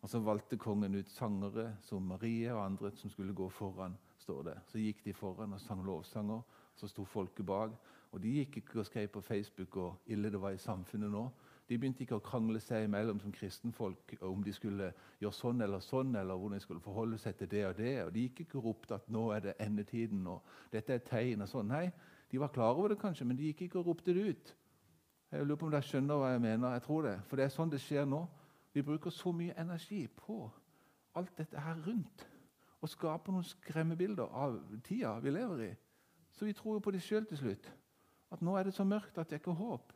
Og 0.00 0.08
Så 0.08 0.20
valgte 0.24 0.56
kongen 0.56 0.94
ut 0.94 1.10
sangere 1.12 1.74
som 1.84 2.02
Marie 2.02 2.52
og 2.54 2.64
andre 2.64 2.90
som 2.96 3.10
skulle 3.10 3.34
gå 3.34 3.48
foran. 3.48 3.98
står 4.18 4.42
det. 4.42 4.58
Så 4.66 4.78
gikk 4.78 5.04
de 5.04 5.12
foran 5.12 5.52
og 5.52 5.60
sang 5.60 5.84
lovsanger 5.84 6.42
så 6.80 6.88
sto 6.88 7.04
folket 7.04 7.46
bak. 7.46 7.76
Og 8.10 8.22
De 8.22 8.32
gikk 8.40 8.56
ikke 8.60 8.80
og 8.80 8.86
skrev 8.88 9.08
på 9.08 9.20
Facebook 9.20 9.76
og 9.76 10.10
ille 10.10 10.30
det 10.32 10.40
var 10.40 10.56
i 10.56 10.60
samfunnet 10.60 11.10
nå. 11.12 11.28
De 11.70 11.76
begynte 11.78 12.02
ikke 12.02 12.16
å 12.18 12.22
krangle 12.24 12.58
seg 12.58 12.88
imellom 12.88 13.20
som 13.22 13.30
kristenfolk 13.30 14.16
om 14.26 14.40
de 14.42 14.50
skulle 14.50 14.88
gjøre 15.20 15.36
sånn 15.36 15.62
eller 15.62 15.82
sånn, 15.84 16.16
eller 16.18 16.34
hvordan 16.34 16.58
de 16.58 16.64
skulle 16.64 16.82
forholde 16.82 17.18
seg 17.22 17.36
til 17.38 17.50
det 17.52 17.60
og 17.68 17.76
det. 17.78 17.92
Og 18.02 18.10
De 18.14 18.24
gikk 18.24 18.40
ikke 18.42 18.58
og 18.58 18.64
ropte 18.64 18.96
at 18.96 19.06
nå 19.06 19.28
er 19.36 19.44
det 19.44 19.54
endetiden 19.62 20.24
og 20.26 20.40
dette 20.72 20.96
er 20.96 21.04
tegn. 21.06 21.44
og 21.46 21.48
sånn. 21.48 21.70
Nei, 21.70 21.92
De 22.30 22.38
var 22.38 22.48
klar 22.48 22.74
over 22.74 22.88
det 22.88 22.98
kanskje, 22.98 23.24
men 23.26 23.36
de 23.36 23.52
gikk 23.52 23.62
ikke 23.62 23.78
og 23.78 23.86
ropte 23.86 24.14
det 24.14 24.26
ut. 24.30 24.54
Jeg 25.30 25.46
lurer 25.46 25.56
på 25.56 25.66
om 25.66 25.70
dere 25.70 25.86
skjønner 25.86 26.18
hva 26.18 26.32
jeg 26.32 26.42
mener. 26.42 26.72
Jeg 26.72 26.82
tror 26.82 27.02
det. 27.06 27.14
For 27.26 27.36
det 27.36 27.44
er 27.44 27.54
sånn 27.54 27.70
det 27.70 27.80
skjer 27.82 28.06
nå. 28.06 28.24
Vi 28.74 28.82
bruker 28.82 29.10
så 29.14 29.32
mye 29.34 29.54
energi 29.58 30.06
på 30.06 30.50
alt 31.14 31.38
dette 31.38 31.58
her 31.58 31.78
rundt. 31.86 32.26
Og 32.82 32.90
skaper 32.90 33.34
noen 33.34 33.46
skremmebilder 33.46 34.26
av 34.26 34.58
tida 34.82 35.18
vi 35.22 35.30
lever 35.30 35.64
i. 35.68 35.70
Så 36.30 36.44
vi 36.44 36.52
tror 36.52 36.74
jo 36.74 36.78
på 36.78 36.90
det 36.90 37.02
sjøl 37.02 37.26
til 37.26 37.38
slutt. 37.38 37.72
At 38.30 38.42
nå 38.42 38.54
er 38.56 38.62
det 38.62 38.74
så 38.74 38.84
mørkt 38.84 39.18
at 39.18 39.30
det 39.30 39.38
er 39.38 39.42
ikke 39.42 39.58
håp. 39.58 39.92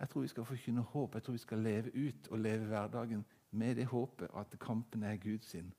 Jeg 0.00 0.08
tror 0.08 0.20
vi 0.20 0.28
skal 0.28 0.44
forkynne 0.44 0.80
håp. 0.80 1.14
Jeg 1.14 1.22
tror 1.22 1.32
vi 1.32 1.38
skal 1.38 1.58
leve 1.58 2.08
ut 2.08 2.28
og 2.28 2.38
leve 2.38 2.66
hverdagen 2.66 3.24
med 3.50 3.74
det 3.74 3.86
håpet 3.86 4.28
at 4.36 4.58
kampen 4.60 5.02
er 5.02 5.16
Guds 5.16 5.46
sin. 5.46 5.74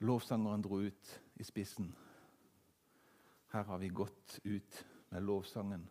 Lovsangeren 0.00 0.62
dro 0.62 0.78
ut 0.78 1.22
i 1.36 1.42
spissen. 1.42 1.94
Her 3.52 3.62
har 3.62 3.78
vi 3.78 3.88
gått 3.88 4.40
ut 4.44 4.86
med 5.10 5.20
lovsangen 5.20 5.88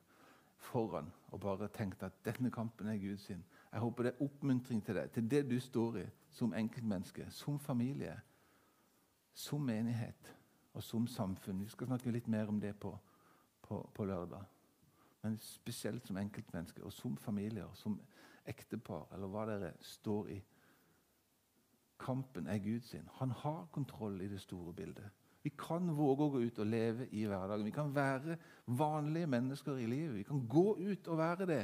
foran 0.58 1.12
og 1.32 1.40
bare 1.40 1.68
tenkt 1.68 2.04
at 2.04 2.26
denne 2.26 2.52
kampen 2.52 2.88
er 2.88 2.98
Guds 3.02 3.26
sin. 3.28 3.44
Jeg 3.72 3.80
håper 3.80 4.04
det 4.04 4.13
er 4.13 4.24
oppmuntring 4.24 4.86
til 4.86 4.96
deg, 4.96 5.12
til 5.12 5.32
det 5.32 5.44
du 5.50 5.60
står 5.60 5.98
i 5.98 6.06
som 6.32 6.54
enkeltmenneske, 6.54 7.26
som 7.32 7.60
familie, 7.60 8.13
som 9.38 9.62
menighet 9.62 10.34
og 10.73 10.84
som 10.84 11.08
samfunn. 11.08 11.62
Vi 11.62 11.69
skal 11.69 11.91
snakke 11.91 12.12
litt 12.13 12.28
mer 12.28 12.50
om 12.50 12.60
det 12.62 12.73
på, 12.80 12.91
på, 13.62 13.82
på 13.93 14.06
lørdag. 14.06 14.45
Men 15.21 15.38
spesielt 15.41 16.08
som 16.08 16.17
enkeltmennesker 16.17 16.86
og 16.86 16.93
som 16.93 17.17
familier, 17.21 17.69
som 17.78 18.00
ektepar, 18.47 19.08
eller 19.13 19.30
hva 19.30 19.45
dere 19.50 19.71
står 19.84 20.32
i. 20.34 20.38
Kampen 22.02 22.47
er 22.47 22.62
Gud 22.63 22.86
sin. 22.86 23.10
Han 23.19 23.34
har 23.43 23.67
kontroll 23.73 24.21
i 24.21 24.30
det 24.32 24.41
store 24.41 24.73
bildet. 24.73 25.10
Vi 25.43 25.52
kan 25.58 25.89
våge 25.95 26.26
å 26.26 26.32
gå 26.34 26.41
ut 26.43 26.58
og 26.60 26.69
leve 26.69 27.08
i 27.15 27.26
hverdagen. 27.30 27.65
Vi 27.65 27.76
kan 27.76 27.93
være 27.95 28.38
vanlige 28.65 29.30
mennesker 29.32 29.78
i 29.78 29.86
livet. 29.89 30.15
Vi 30.17 30.26
kan 30.28 30.41
gå 30.50 30.65
ut 30.80 31.08
og 31.08 31.17
være 31.17 31.47
det. 31.50 31.62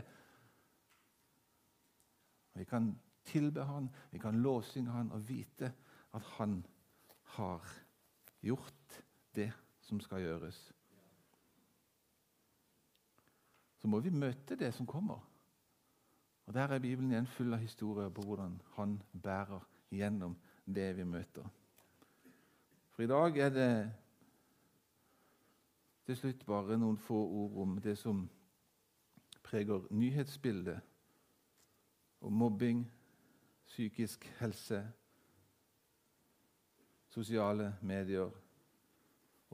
Vi 2.53 2.65
kan 2.69 2.93
tilbe 3.25 3.63
Han, 3.63 3.89
vi 4.12 4.19
kan 4.19 4.41
lovsynge 4.41 4.91
Han 4.91 5.12
og 5.12 5.25
vite 5.29 5.73
at 6.13 6.23
Han 6.38 6.62
har 7.35 7.67
gjort 8.41 9.03
det 9.35 9.51
som 9.81 9.99
skal 9.99 10.21
gjøres. 10.21 10.59
Så 13.77 13.87
må 13.87 13.99
vi 13.99 14.09
møte 14.09 14.55
det 14.55 14.73
som 14.73 14.87
kommer. 14.87 15.19
Og 16.45 16.53
Der 16.53 16.67
er 16.67 16.79
Bibelen 16.79 17.11
igjen 17.11 17.27
full 17.27 17.53
av 17.53 17.59
historier 17.59 18.09
på 18.09 18.21
hvordan 18.21 18.61
Han 18.75 19.01
bærer 19.23 19.59
gjennom 19.91 20.37
det 20.65 20.95
vi 20.97 21.03
møter. 21.03 21.47
For 22.89 23.03
i 23.03 23.07
dag 23.07 23.37
er 23.37 23.49
det 23.49 23.91
til 26.05 26.17
slutt 26.17 26.45
bare 26.45 26.77
noen 26.77 26.97
få 26.97 27.15
ord 27.15 27.61
om 27.63 27.77
det 27.81 27.97
som 27.97 28.29
preger 29.43 29.87
nyhetsbildet. 29.89 30.79
Om 32.21 32.33
mobbing, 32.33 32.91
psykisk 33.65 34.25
helse, 34.39 34.83
sosiale 37.13 37.76
medier, 37.82 38.32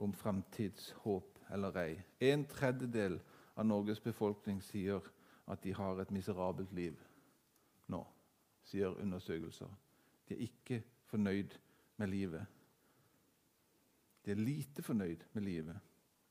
om 0.00 0.12
framtidshåp 0.16 1.38
eller 1.52 1.76
ei. 1.76 1.98
En 2.20 2.46
tredjedel 2.48 3.18
av 3.54 3.66
Norges 3.68 4.00
befolkning 4.00 4.62
sier 4.64 5.04
at 5.50 5.60
de 5.62 5.74
har 5.76 6.00
et 6.00 6.12
miserabelt 6.14 6.72
liv 6.72 6.96
nå, 7.92 8.00
sier 8.64 8.96
undersøkelser. 9.02 9.68
De 10.28 10.36
er 10.36 10.46
ikke 10.46 10.80
fornøyd 11.10 11.58
med 12.00 12.08
livet. 12.08 12.46
De 14.24 14.32
er 14.32 14.40
lite 14.40 14.82
fornøyd 14.82 15.26
med 15.34 15.44
livet 15.44 15.76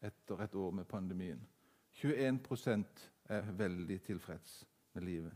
etter 0.02 0.42
et 0.42 0.56
år 0.56 0.72
med 0.72 0.88
pandemien. 0.90 1.42
21% 2.00 3.06
er 3.30 3.52
veldig 3.60 4.02
tilfreds 4.08 4.64
med 4.94 5.04
livet. 5.04 5.34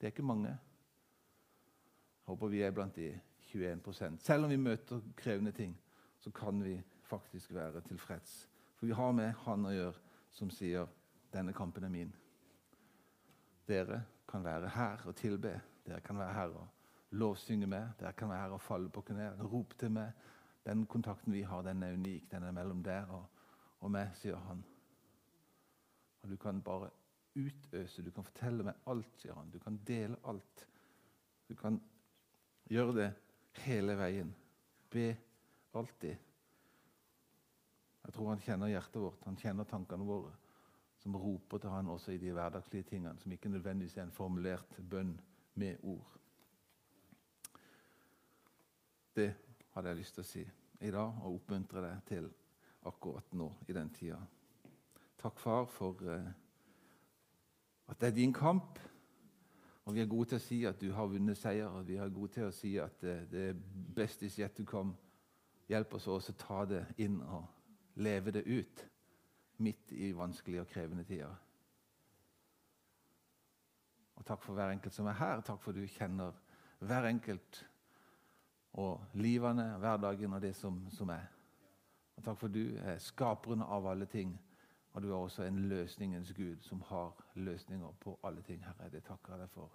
Det 0.00 0.06
er 0.06 0.14
ikke 0.14 0.26
mange. 0.26 0.48
Jeg 0.48 2.32
håper 2.32 2.48
vi 2.48 2.62
er 2.62 2.74
blant 2.74 2.96
de 2.96 3.12
21 3.52 4.18
Selv 4.20 4.44
om 4.44 4.50
vi 4.50 4.56
møter 4.56 5.00
krevende 5.16 5.52
ting, 5.52 5.80
så 6.20 6.30
kan 6.30 6.64
vi 6.64 6.82
faktisk 7.02 7.54
være 7.54 7.80
tilfreds. 7.80 8.48
For 8.76 8.86
vi 8.86 8.92
har 8.92 9.12
med 9.12 9.32
Han 9.44 9.66
å 9.66 9.72
gjøre 9.72 9.94
som 10.30 10.50
sier 10.50 10.86
'Denne 11.32 11.52
kampen 11.52 11.84
er 11.84 11.88
min'. 11.88 12.14
Dere 13.68 14.04
kan 14.28 14.44
være 14.44 14.68
her 14.68 15.02
og 15.06 15.16
tilbe. 15.16 15.60
Dere 15.86 16.00
kan 16.00 16.18
være 16.18 16.32
her 16.32 16.48
og 16.48 16.68
lovsynge 17.10 17.66
med. 17.66 17.88
Dere 18.00 18.12
kan 18.12 18.28
være 18.28 18.40
her 18.40 18.50
og 18.50 18.60
falle 18.60 18.88
på 18.88 19.00
kne. 19.00 19.42
Rope 19.52 19.74
til 19.78 19.90
meg. 19.90 20.12
Den 20.66 20.86
kontakten 20.86 21.32
vi 21.32 21.42
har, 21.42 21.62
den 21.62 21.82
er 21.82 21.92
unik. 21.92 22.30
Den 22.30 22.42
er 22.42 22.52
mellom 22.52 22.82
der 22.82 23.06
og, 23.06 23.26
og 23.80 23.90
meg, 23.90 24.10
sier 24.14 24.36
han. 24.36 24.64
Og 26.22 26.30
Du 26.30 26.36
kan 26.36 26.62
bare 26.62 26.90
utøse. 27.36 28.02
Du 28.02 28.10
kan 28.10 28.24
fortelle 28.24 28.64
meg 28.64 28.74
alt, 28.86 29.14
sier 29.16 29.34
han. 29.34 29.50
Du 29.50 29.58
kan 29.58 29.80
dele 29.86 30.16
alt. 30.24 30.68
Du 31.48 31.54
kan 31.54 31.82
gjøre 32.68 32.94
det 32.94 33.14
hele 33.64 33.96
veien. 33.98 34.30
Be 34.90 35.10
alltid. 35.76 36.16
Jeg 38.04 38.14
tror 38.14 38.30
han 38.32 38.40
kjenner 38.40 38.70
hjertet 38.72 39.02
vårt, 39.02 39.24
han 39.26 39.36
kjenner 39.36 39.68
tankene 39.68 40.06
våre, 40.08 40.30
som 40.98 41.16
roper 41.20 41.60
til 41.60 41.74
han 41.74 41.90
også 41.92 42.14
i 42.14 42.20
de 42.22 42.32
hverdagslige 42.32 42.86
tingene, 42.88 43.18
som 43.20 43.32
ikke 43.32 43.52
nødvendigvis 43.52 43.98
er 43.98 44.06
en 44.06 44.14
formulert 44.14 44.78
bønn 44.90 45.12
med 45.60 45.76
ord. 45.82 46.14
Det 49.16 49.28
hadde 49.74 49.92
jeg 49.92 50.00
lyst 50.00 50.16
til 50.16 50.24
å 50.24 50.28
si 50.30 50.44
i 50.86 50.90
dag 50.94 51.22
og 51.24 51.40
oppmuntre 51.40 51.82
deg 51.84 52.02
til 52.08 52.28
akkurat 52.88 53.32
nå 53.36 53.48
i 53.68 53.74
den 53.76 53.90
tida. 53.92 54.18
Takk, 55.18 55.40
far, 55.42 55.66
for 55.66 55.98
uh, 56.06 56.30
at 57.90 58.00
det 58.00 58.08
er 58.08 58.16
din 58.16 58.32
kamp. 58.32 58.78
Og 59.88 59.94
vi 59.94 60.00
er 60.00 60.08
gode 60.10 60.28
til 60.28 60.36
å 60.36 60.44
si 60.44 60.56
at 60.68 60.80
du 60.82 60.90
har 60.92 61.06
vunnet 61.08 61.38
seier, 61.40 61.72
og 61.72 61.86
vi 61.88 61.94
er 61.96 62.10
gode 62.12 62.34
til 62.34 62.44
å 62.44 62.52
si 62.52 62.74
at 62.76 63.00
uh, 63.08 63.22
det 63.30 63.44
er 63.54 63.60
best 63.96 64.20
is 64.26 64.34
yet 64.36 64.52
to 64.52 64.66
come. 64.68 64.92
Hjelp 65.68 65.94
oss 65.96 66.10
også 66.12 66.34
å 66.34 66.40
ta 66.42 66.58
det 66.68 66.82
inn 67.00 67.16
og 67.24 67.46
leve 68.04 68.34
det 68.36 68.42
ut 68.44 68.82
midt 69.64 69.94
i 69.96 70.10
vanskelige 70.12 70.66
og 70.66 70.68
krevende 70.68 71.06
tider. 71.08 71.32
Og 74.20 74.28
takk 74.28 74.44
for 74.44 74.58
hver 74.58 74.74
enkelt 74.74 74.92
som 74.92 75.08
er 75.08 75.16
her. 75.22 75.40
Takk 75.48 75.64
for 75.64 75.72
du 75.72 75.80
kjenner 75.88 76.36
hver 76.84 77.08
enkelt 77.08 77.62
og 78.76 79.16
livene, 79.16 79.70
hverdagen 79.80 80.36
og 80.36 80.44
det 80.44 80.52
som, 80.58 80.82
som 80.92 81.16
er. 81.16 81.24
Og 82.18 82.28
takk 82.28 82.36
for 82.44 82.52
du 82.52 82.76
er 82.84 83.00
skaperen 83.00 83.64
av 83.64 83.88
alle 83.88 84.10
ting, 84.10 84.36
og 84.98 85.02
du 85.02 85.12
er 85.12 85.16
også 85.16 85.42
en 85.42 85.58
løsningens 85.68 86.32
Gud 86.32 86.56
som 86.60 86.80
har 86.80 87.24
løsninger 87.34 87.92
på 88.00 88.18
alle 88.22 88.42
ting. 88.42 88.64
Herre, 88.64 88.88
det 88.90 89.04
takker 89.04 89.32
jeg 89.32 89.40
deg 89.40 89.50
for. 89.50 89.70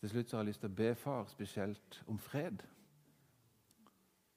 Til 0.00 0.10
slutt 0.10 0.30
så 0.30 0.36
har 0.36 0.42
jeg 0.42 0.46
lyst 0.46 0.60
til 0.60 0.68
å 0.68 0.74
be 0.76 0.88
far 0.94 1.24
spesielt 1.30 2.02
om 2.06 2.18
fred. 2.18 2.60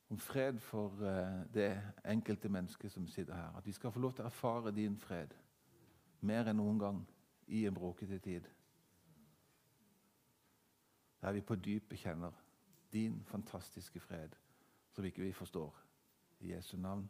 Om 0.10 0.20
fred 0.20 0.60
for 0.60 0.96
uh, 1.04 1.42
det 1.54 1.82
enkelte 2.06 2.50
mennesket 2.50 2.92
som 2.92 3.08
sitter 3.08 3.36
her. 3.36 3.58
At 3.58 3.66
vi 3.66 3.76
skal 3.76 3.92
få 3.92 4.00
lov 4.00 4.14
til 4.14 4.24
å 4.24 4.30
erfare 4.32 4.72
din 4.72 4.96
fred 4.98 5.36
mer 6.22 6.48
enn 6.48 6.62
noen 6.62 6.80
gang 6.80 7.02
i 7.48 7.66
en 7.68 7.76
bråkete 7.76 8.22
tid 8.24 8.48
der 11.20 11.36
vi 11.36 11.42
på 11.42 11.56
dypet 11.56 12.00
kjenner 12.00 12.32
din 12.94 13.20
fantastiske 13.28 14.00
fred, 14.00 14.32
som 14.92 15.06
ikke 15.06 15.22
vi 15.22 15.32
forstår. 15.32 15.76
I 16.40 16.54
Jesu 16.54 16.78
navn. 16.78 17.10